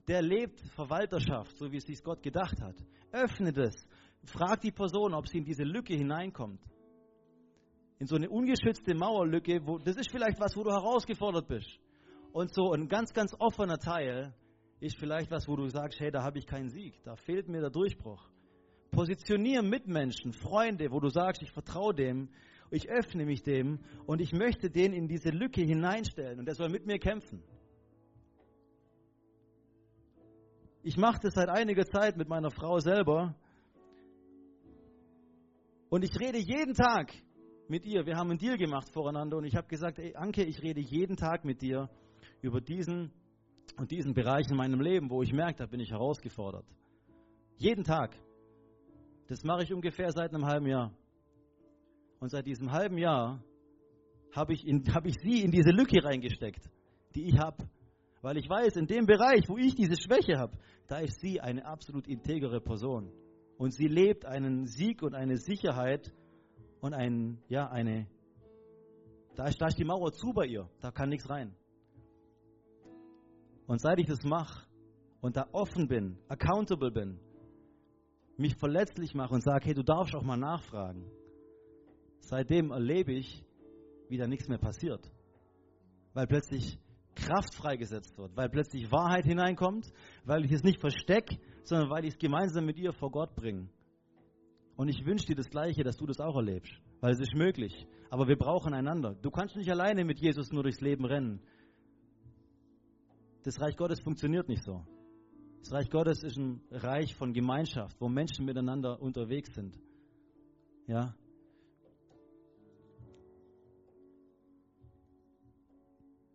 [0.09, 2.75] der lebt Verwalterschaft, so wie es sich Gott gedacht hat.
[3.13, 3.77] Öffne das.
[4.25, 6.61] Frag die Person, ob sie in diese Lücke hineinkommt.
[8.01, 11.79] In so eine ungeschützte Mauerlücke, wo, das ist vielleicht was, wo du herausgefordert bist.
[12.33, 14.35] Und so ein ganz, ganz offener Teil
[14.81, 17.61] ist vielleicht was, wo du sagst, hey, da habe ich keinen Sieg, da fehlt mir
[17.61, 18.29] der Durchbruch.
[18.91, 22.31] Positioniere Mitmenschen, Freunde, wo du sagst, ich vertraue dem,
[22.71, 26.71] ich öffne mich dem und ich möchte den in diese Lücke hineinstellen und er soll
[26.71, 27.43] mit mir kämpfen.
[30.83, 33.37] Ich mache das seit einiger Zeit mit meiner Frau selber
[35.91, 37.13] und ich rede jeden Tag
[37.69, 38.07] mit ihr.
[38.07, 41.17] Wir haben einen Deal gemacht voreinander und ich habe gesagt, ey Anke, ich rede jeden
[41.17, 41.91] Tag mit dir
[42.41, 43.13] über diesen
[43.77, 46.67] und diesen Bereich in meinem Leben, wo ich merke, da bin ich herausgefordert.
[47.57, 48.17] Jeden Tag.
[49.29, 50.93] Das mache ich ungefähr seit einem halben Jahr.
[52.19, 53.43] Und seit diesem halben Jahr
[54.33, 56.69] habe ich, hab ich sie in diese Lücke reingesteckt,
[57.15, 57.69] die ich habe.
[58.23, 60.59] Weil ich weiß, in dem Bereich, wo ich diese Schwäche habe,
[60.89, 63.11] da ist sie eine absolut integere Person.
[63.57, 66.13] Und sie lebt einen Sieg und eine Sicherheit
[66.81, 68.07] und ein, ja, eine,
[69.37, 71.55] da ist, da ist die Mauer zu bei ihr, da kann nichts rein.
[73.71, 74.67] Und seit ich das mache
[75.21, 77.21] und da offen bin, accountable bin,
[78.37, 81.05] mich verletzlich mache und sage, hey, du darfst auch mal nachfragen,
[82.31, 83.45] Seitdem erlebe ich,
[84.09, 85.01] wie da nichts mehr passiert.
[86.15, 86.79] Weil plötzlich
[87.15, 89.93] Kraft freigesetzt wird, weil plötzlich Wahrheit hineinkommt,
[90.25, 93.69] weil ich es nicht verstecke, sondern weil ich es gemeinsam mit ihr vor Gott bringe.
[94.77, 97.87] Und ich wünsche dir das Gleiche, dass du das auch erlebst, weil es ist möglich.
[98.11, 99.17] Aber wir brauchen einander.
[99.23, 101.41] Du kannst nicht alleine mit Jesus nur durchs Leben rennen.
[103.43, 104.85] Das Reich Gottes funktioniert nicht so.
[105.61, 109.79] Das Reich Gottes ist ein Reich von Gemeinschaft, wo Menschen miteinander unterwegs sind.
[110.87, 111.15] Ja.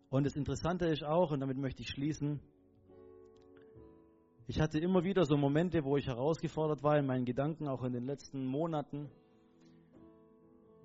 [0.08, 2.40] Und das Interessante ist auch, und damit möchte ich schließen,
[4.48, 7.92] ich hatte immer wieder so Momente, wo ich herausgefordert war in meinen Gedanken, auch in
[7.92, 9.10] den letzten Monaten.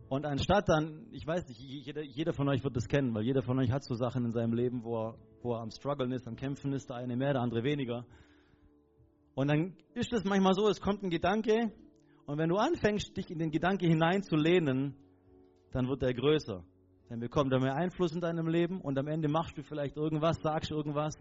[0.09, 3.43] Und anstatt dann, ich weiß nicht, jeder, jeder von euch wird das kennen, weil jeder
[3.43, 6.27] von euch hat so Sachen in seinem Leben, wo er wo er am Struggeln ist,
[6.27, 8.05] am Kämpfen ist, der eine mehr, der andere weniger.
[9.35, 11.71] Und dann ist es manchmal so, es kommt ein Gedanke
[12.25, 14.95] und wenn du anfängst, dich in den Gedanke hineinzulehnen,
[15.71, 16.63] dann wird er größer.
[17.09, 20.37] Dann bekommt er mehr Einfluss in deinem Leben und am Ende machst du vielleicht irgendwas,
[20.41, 21.13] sagst irgendwas,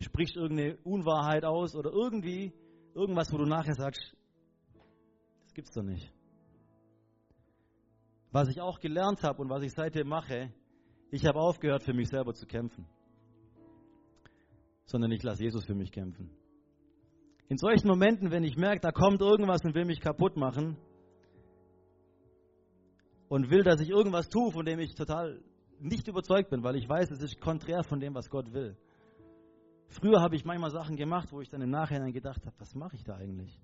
[0.00, 2.52] sprichst irgendeine Unwahrheit aus oder irgendwie
[2.94, 4.16] irgendwas, wo du nachher sagst,
[5.42, 6.12] das gibt's doch nicht.
[8.30, 10.52] Was ich auch gelernt habe und was ich seitdem mache,
[11.10, 12.86] ich habe aufgehört, für mich selber zu kämpfen,
[14.86, 16.30] sondern ich lasse Jesus für mich kämpfen.
[17.48, 20.76] In solchen Momenten, wenn ich merke, da kommt irgendwas und will mich kaputt machen,
[23.28, 25.40] und will, dass ich irgendwas tue, von dem ich total
[25.80, 28.76] nicht überzeugt bin, weil ich weiß, es ist konträr von dem, was Gott will.
[29.88, 32.96] Früher habe ich manchmal Sachen gemacht, wo ich dann im Nachhinein gedacht habe, was mache
[32.96, 33.58] ich da eigentlich?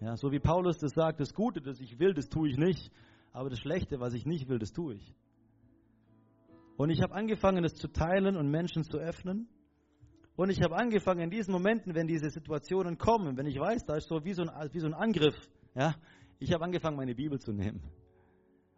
[0.00, 2.90] Ja, so wie Paulus das sagt, das Gute, das ich will, das tue ich nicht,
[3.32, 5.14] aber das Schlechte, was ich nicht will, das tue ich.
[6.76, 9.48] Und ich habe angefangen, es zu teilen und Menschen zu öffnen.
[10.36, 13.96] Und ich habe angefangen, in diesen Momenten, wenn diese Situationen kommen, wenn ich weiß, da
[13.96, 15.36] ist so wie so ein, wie so ein Angriff,
[15.74, 15.94] ja,
[16.38, 17.82] ich habe angefangen, meine Bibel zu nehmen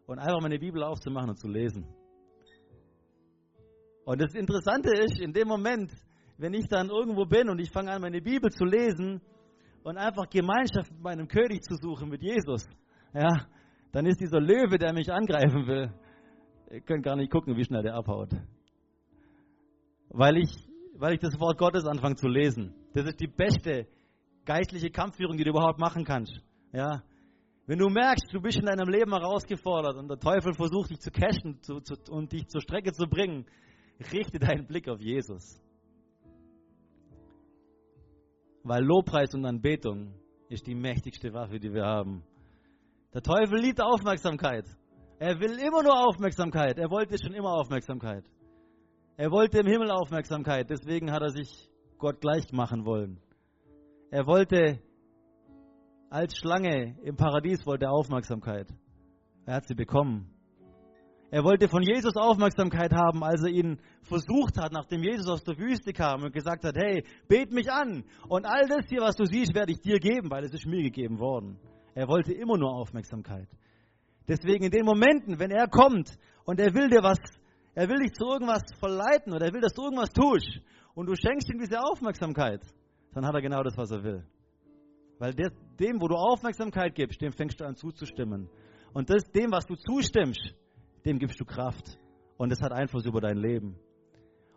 [0.07, 1.87] und einfach meine Bibel aufzumachen und zu lesen.
[4.05, 5.91] Und das Interessante ist, in dem Moment,
[6.39, 9.21] wenn ich dann irgendwo bin und ich fange an, meine Bibel zu lesen
[9.83, 12.69] und einfach Gemeinschaft mit meinem König zu suchen, mit Jesus,
[13.15, 13.47] ja,
[13.93, 15.93] dann ist dieser Löwe, der mich angreifen will,
[16.71, 18.31] ihr könnt gar nicht gucken, wie schnell der abhaut.
[20.11, 20.66] Weil ich,
[20.99, 22.75] weil ich das Wort Gottes anfange zu lesen.
[22.95, 23.87] Das ist die beste
[24.45, 26.41] geistliche Kampfführung, die du überhaupt machen kannst.
[26.73, 27.03] Ja,
[27.67, 31.11] wenn du merkst, du bist in deinem Leben herausgefordert und der Teufel versucht dich zu
[31.11, 33.45] cashen zu, zu, und dich zur Strecke zu bringen,
[34.13, 35.61] richte deinen Blick auf Jesus.
[38.63, 40.15] Weil Lobpreis und Anbetung
[40.49, 42.23] ist die mächtigste Waffe, die wir haben.
[43.13, 44.67] Der Teufel liebt Aufmerksamkeit.
[45.19, 46.79] Er will immer nur Aufmerksamkeit.
[46.79, 48.25] Er wollte schon immer Aufmerksamkeit.
[49.19, 50.69] Er wollte im Himmel Aufmerksamkeit.
[50.69, 53.19] Deswegen hat er sich Gott gleich machen wollen.
[54.11, 54.79] Er wollte
[56.11, 58.69] als Schlange im Paradies wollte er Aufmerksamkeit.
[59.47, 60.31] Er hat sie bekommen.
[61.31, 65.59] Er wollte von Jesus Aufmerksamkeit haben, als er ihn versucht hat, nachdem Jesus aus der
[65.59, 68.05] Wüste kam und gesagt hat, hey, bet mich an.
[68.29, 70.83] Und all das hier, was du siehst, werde ich dir geben, weil es ist mir
[70.83, 71.59] gegeben worden.
[71.95, 73.49] Er wollte immer nur Aufmerksamkeit.
[74.29, 77.19] Deswegen in den Momenten, wenn er kommt und er will dir was,
[77.77, 80.61] er will dich zu irgendwas verleiten oder er will, dass du irgendwas tust
[80.95, 82.63] und du schenkst ihm diese Aufmerksamkeit,
[83.13, 84.25] dann hat er genau das, was er will.
[85.19, 88.49] Weil dem, wo du Aufmerksamkeit gibst, dem fängst du an zuzustimmen.
[88.95, 90.55] Und das, dem, was du zustimmst,
[91.05, 91.99] dem gibst du Kraft.
[92.39, 93.79] Und das hat Einfluss über dein Leben.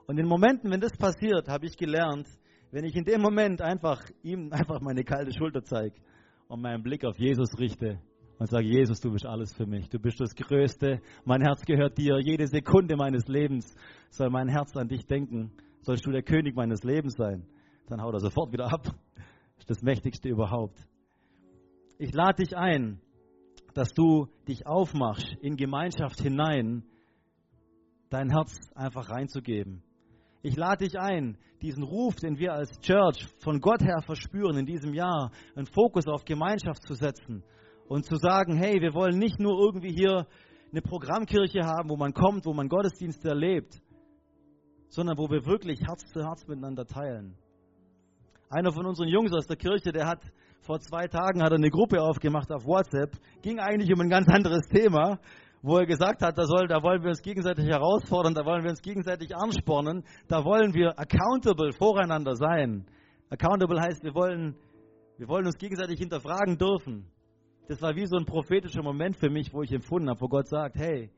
[0.07, 2.27] Und in Momenten, wenn das passiert, habe ich gelernt,
[2.71, 5.95] wenn ich in dem Moment einfach ihm einfach meine kalte Schulter zeige
[6.47, 7.99] und meinen Blick auf Jesus richte
[8.39, 9.89] und sage, Jesus, du bist alles für mich.
[9.89, 11.01] Du bist das Größte.
[11.25, 12.19] Mein Herz gehört dir.
[12.19, 13.75] Jede Sekunde meines Lebens
[14.09, 15.51] soll mein Herz an dich denken.
[15.81, 17.45] Sollst du der König meines Lebens sein.
[17.87, 18.95] Dann haut er sofort wieder ab
[19.59, 20.79] ist das Mächtigste überhaupt.
[21.97, 23.01] Ich lade dich ein,
[23.73, 26.83] dass du dich aufmachst, in Gemeinschaft hinein,
[28.09, 29.83] dein Herz einfach reinzugeben.
[30.41, 34.65] Ich lade dich ein, diesen Ruf, den wir als Church von Gott her verspüren in
[34.65, 37.43] diesem Jahr, einen Fokus auf Gemeinschaft zu setzen
[37.89, 40.27] und zu sagen, hey, wir wollen nicht nur irgendwie hier
[40.71, 43.81] eine Programmkirche haben, wo man kommt, wo man Gottesdienste erlebt,
[44.89, 47.35] sondern wo wir wirklich Herz zu Herz miteinander teilen.
[48.49, 50.21] Einer von unseren Jungs aus der Kirche, der hat
[50.61, 54.27] vor zwei Tagen hat er eine Gruppe aufgemacht auf WhatsApp, ging eigentlich um ein ganz
[54.27, 55.19] anderes Thema,
[55.63, 58.69] wo er gesagt hat, da, soll, da wollen wir uns gegenseitig herausfordern, da wollen wir
[58.69, 62.85] uns gegenseitig anspornen, da wollen wir accountable voreinander sein.
[63.31, 64.55] Accountable heißt, wir wollen,
[65.17, 67.07] wir wollen uns gegenseitig hinterfragen dürfen.
[67.69, 70.47] Das war wie so ein prophetischer Moment für mich, wo ich empfunden habe, wo Gott
[70.47, 71.11] sagt, hey,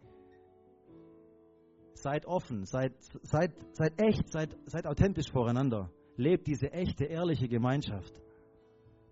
[1.93, 2.91] seid offen, seid,
[3.21, 5.89] seid, seid echt, seid, seid authentisch voreinander.
[6.17, 8.13] Lebt diese echte, ehrliche Gemeinschaft.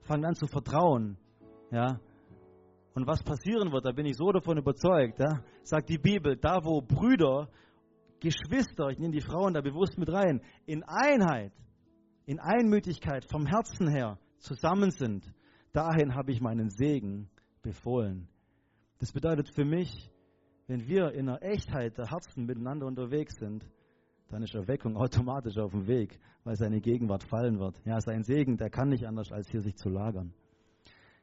[0.02, 1.18] Fangt an zu vertrauen.
[1.72, 2.02] Ja.
[2.94, 6.66] Und was passieren wird, da bin ich so davon überzeugt, ja, sagt die Bibel, da
[6.66, 7.48] wo Brüder,
[8.20, 11.54] Geschwister, ich nehme die Frauen da bewusst mit rein, in Einheit,
[12.26, 15.24] in Einmütigkeit vom Herzen her zusammen sind,
[15.72, 17.30] dahin habe ich meinen Segen
[17.62, 18.28] befohlen.
[19.00, 20.10] Das bedeutet für mich,
[20.68, 23.66] wenn wir in der Echtheit der Herzen miteinander unterwegs sind,
[24.30, 27.82] dann ist Erweckung automatisch auf dem Weg, weil seine Gegenwart fallen wird.
[27.86, 30.34] Ja, sein Segen, der kann nicht anders, als hier sich zu lagern.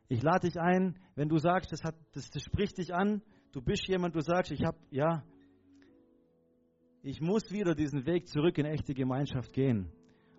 [0.08, 3.22] Ich lade dich ein, wenn du sagst, das, hat, das, das spricht dich an,
[3.52, 5.24] du bist jemand, du sagst, ich habe, ja,
[7.02, 9.92] ich muss wieder diesen Weg zurück in echte Gemeinschaft gehen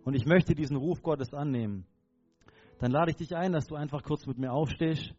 [0.04, 1.86] und ich möchte diesen Ruf Gottes annehmen,
[2.80, 5.14] dann lade ich dich ein, dass du einfach kurz mit mir aufstehst.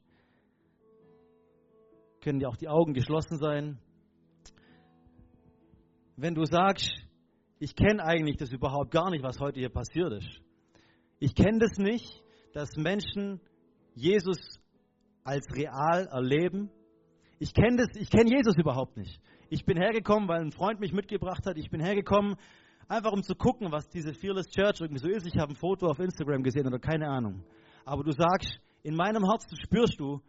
[2.21, 3.79] Können dir auch die Augen geschlossen sein.
[6.17, 6.91] Wenn du sagst,
[7.59, 10.41] ich kenne eigentlich das überhaupt gar nicht, was heute hier passiert ist.
[11.19, 13.41] Ich kenne das nicht, dass Menschen
[13.95, 14.39] Jesus
[15.25, 16.71] als real erleben.
[17.41, 19.21] Ich kenne das, Jesus überhaupt nicht.
[19.51, 21.57] Ich bin hergekommen, weil ein Freund mich mitgebracht hat.
[21.57, 22.37] Ich bin hergekommen,
[22.89, 25.27] einfach um zu gucken, was diese Fearless Church irgendwie so ist.
[25.27, 27.45] Ich habe ein Foto auf Instagram gesehen oder keine Ahnung.
[27.85, 30.21] Aber du sagst, in meinem Herzen spürst du,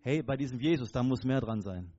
[0.00, 1.92] hey, bei diesem Jesus, da muss mehr dran sein.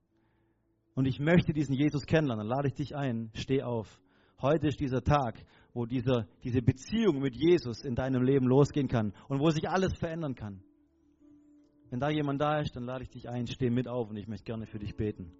[0.96, 2.48] Und ich möchte diesen Jesus kennenlernen.
[2.48, 3.88] Dann lade ich dich ein, steh auf.
[4.42, 5.38] Heute ist dieser Tag,
[5.74, 9.98] wo dieser, diese Beziehung mit Jesus in deinem Leben losgehen kann und wo sich alles
[9.98, 10.64] verändern kann.
[11.90, 14.28] Wenn da jemand da ist, dann lade ich dich ein, steh mit auf und ich
[14.28, 15.32] möchte gerne für dich beten.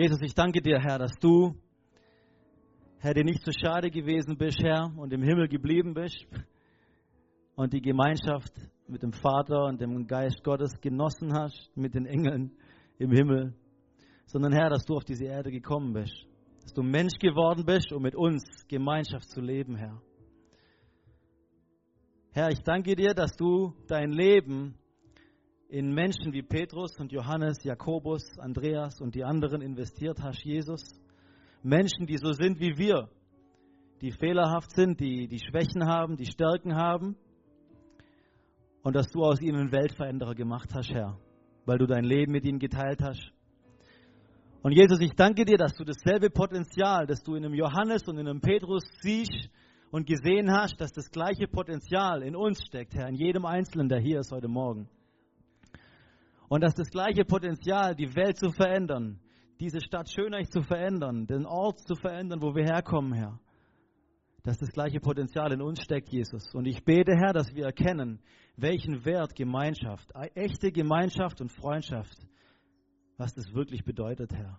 [0.00, 1.54] Jesus, ich danke dir, Herr, dass du,
[3.00, 6.26] Herr, dir nicht so schade gewesen bist, Herr, und im Himmel geblieben bist
[7.54, 8.50] und die Gemeinschaft
[8.88, 12.50] mit dem Vater und dem Geist Gottes genossen hast, mit den Engeln
[12.96, 13.52] im Himmel,
[14.24, 16.26] sondern Herr, dass du auf diese Erde gekommen bist,
[16.62, 20.00] dass du Mensch geworden bist, um mit uns Gemeinschaft zu leben, Herr.
[22.32, 24.78] Herr, ich danke dir, dass du dein Leben
[25.70, 30.82] in Menschen wie Petrus und Johannes, Jakobus, Andreas und die anderen investiert hast, Jesus.
[31.62, 33.08] Menschen, die so sind wie wir,
[34.00, 37.16] die fehlerhaft sind, die, die Schwächen haben, die Stärken haben.
[38.82, 41.18] Und dass du aus ihnen Weltveränderer gemacht hast, Herr,
[41.66, 43.30] weil du dein Leben mit ihnen geteilt hast.
[44.62, 48.18] Und Jesus, ich danke dir, dass du dasselbe Potenzial, das du in einem Johannes und
[48.18, 49.48] in einem Petrus siehst
[49.92, 54.00] und gesehen hast, dass das gleiche Potenzial in uns steckt, Herr, in jedem Einzelnen, der
[54.00, 54.88] hier ist heute Morgen.
[56.50, 59.20] Und dass das gleiche Potenzial, die Welt zu verändern,
[59.60, 63.38] diese Stadt Schönreich zu verändern, den Ort zu verändern, wo wir herkommen, Herr,
[64.42, 66.52] dass das gleiche Potenzial in uns steckt, Jesus.
[66.52, 68.20] Und ich bete, Herr, dass wir erkennen,
[68.56, 72.18] welchen Wert Gemeinschaft, echte Gemeinschaft und Freundschaft,
[73.16, 74.58] was das wirklich bedeutet, Herr.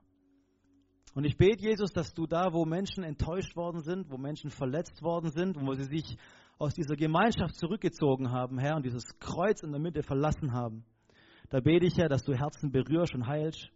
[1.14, 5.04] Und ich bete, Jesus, dass du da, wo Menschen enttäuscht worden sind, wo Menschen verletzt
[5.04, 6.18] worden sind, wo sie sich
[6.58, 10.86] aus dieser Gemeinschaft zurückgezogen haben, Herr, und dieses Kreuz in der Mitte verlassen haben,
[11.52, 13.70] da bete ich ja, dass du Herzen berührst und heilst,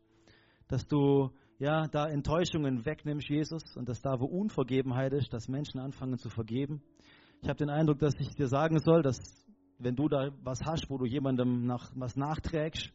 [0.70, 5.80] dass du ja da Enttäuschungen wegnimmst, Jesus, und dass da, wo Unvergebenheit ist, dass Menschen
[5.80, 6.82] anfangen zu vergeben.
[7.42, 9.20] Ich habe den Eindruck, dass ich dir sagen soll, dass
[9.78, 12.94] wenn du da was hast, wo du jemandem nach, was nachträgst,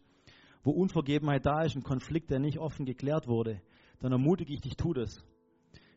[0.65, 3.61] wo Unvergebenheit da ist, ein Konflikt, der nicht offen geklärt wurde,
[4.01, 5.23] dann ermutige ich dich, tu das.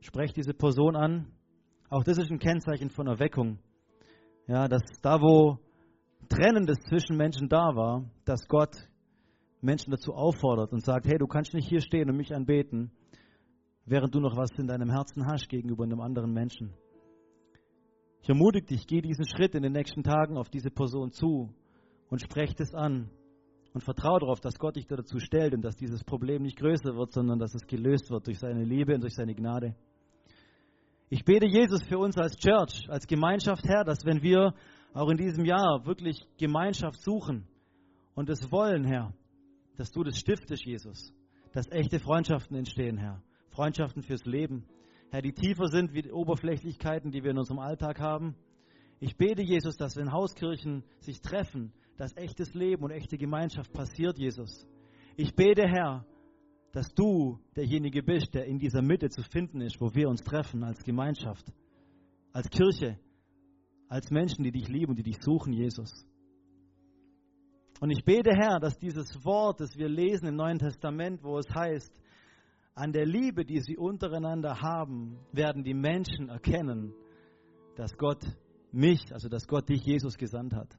[0.01, 1.31] Sprech diese Person an.
[1.89, 3.59] Auch das ist ein Kennzeichen von Erweckung.
[4.45, 5.59] Ja, dass da, wo
[6.33, 8.75] Trennendes zwischen Menschen da war, dass Gott
[9.61, 12.91] Menschen dazu auffordert und sagt, hey, du kannst nicht hier stehen und mich anbeten,
[13.85, 16.73] während du noch was in deinem Herzen hast gegenüber einem anderen Menschen.
[18.23, 21.53] Ich ermutige dich, geh diesen Schritt in den nächsten Tagen auf diese Person zu
[22.09, 23.11] und sprech es an
[23.73, 27.11] und vertraue darauf, dass Gott dich dazu stellt und dass dieses Problem nicht größer wird,
[27.11, 29.75] sondern dass es gelöst wird durch seine Liebe und durch seine Gnade.
[31.09, 34.55] Ich bete Jesus für uns als Church, als Gemeinschaft, Herr, dass wenn wir
[34.93, 37.47] auch in diesem Jahr wirklich Gemeinschaft suchen
[38.15, 39.13] und es wollen, Herr,
[39.75, 41.13] dass du das stiftest, Jesus,
[41.51, 43.21] dass echte Freundschaften entstehen, Herr.
[43.49, 44.65] Freundschaften fürs Leben.
[45.11, 48.35] Herr, die tiefer sind wie die Oberflächlichkeiten, die wir in unserem Alltag haben.
[48.99, 54.17] Ich bete, Jesus, dass wenn Hauskirchen sich treffen, dass echtes Leben und echte Gemeinschaft passiert,
[54.17, 54.67] Jesus.
[55.15, 56.05] Ich bete, Herr,
[56.71, 60.63] dass du derjenige bist, der in dieser Mitte zu finden ist, wo wir uns treffen
[60.63, 61.45] als Gemeinschaft,
[62.31, 62.97] als Kirche,
[63.93, 65.91] als Menschen, die dich lieben und die dich suchen, Jesus.
[67.79, 71.47] Und ich bete, Herr, dass dieses Wort, das wir lesen im Neuen Testament, wo es
[71.53, 72.01] heißt,
[72.73, 76.91] an der Liebe, die sie untereinander haben, werden die Menschen erkennen,
[77.75, 78.25] dass Gott
[78.71, 80.75] mich, also dass Gott dich, Jesus, gesandt hat.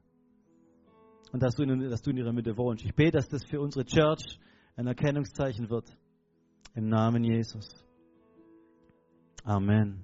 [1.31, 2.83] Und dass du, in, dass du in ihrer Mitte wohnst.
[2.83, 4.39] Ich bete, dass das für unsere Church
[4.75, 5.85] ein Erkennungszeichen wird.
[6.73, 7.65] Im Namen Jesus.
[9.45, 10.03] Amen.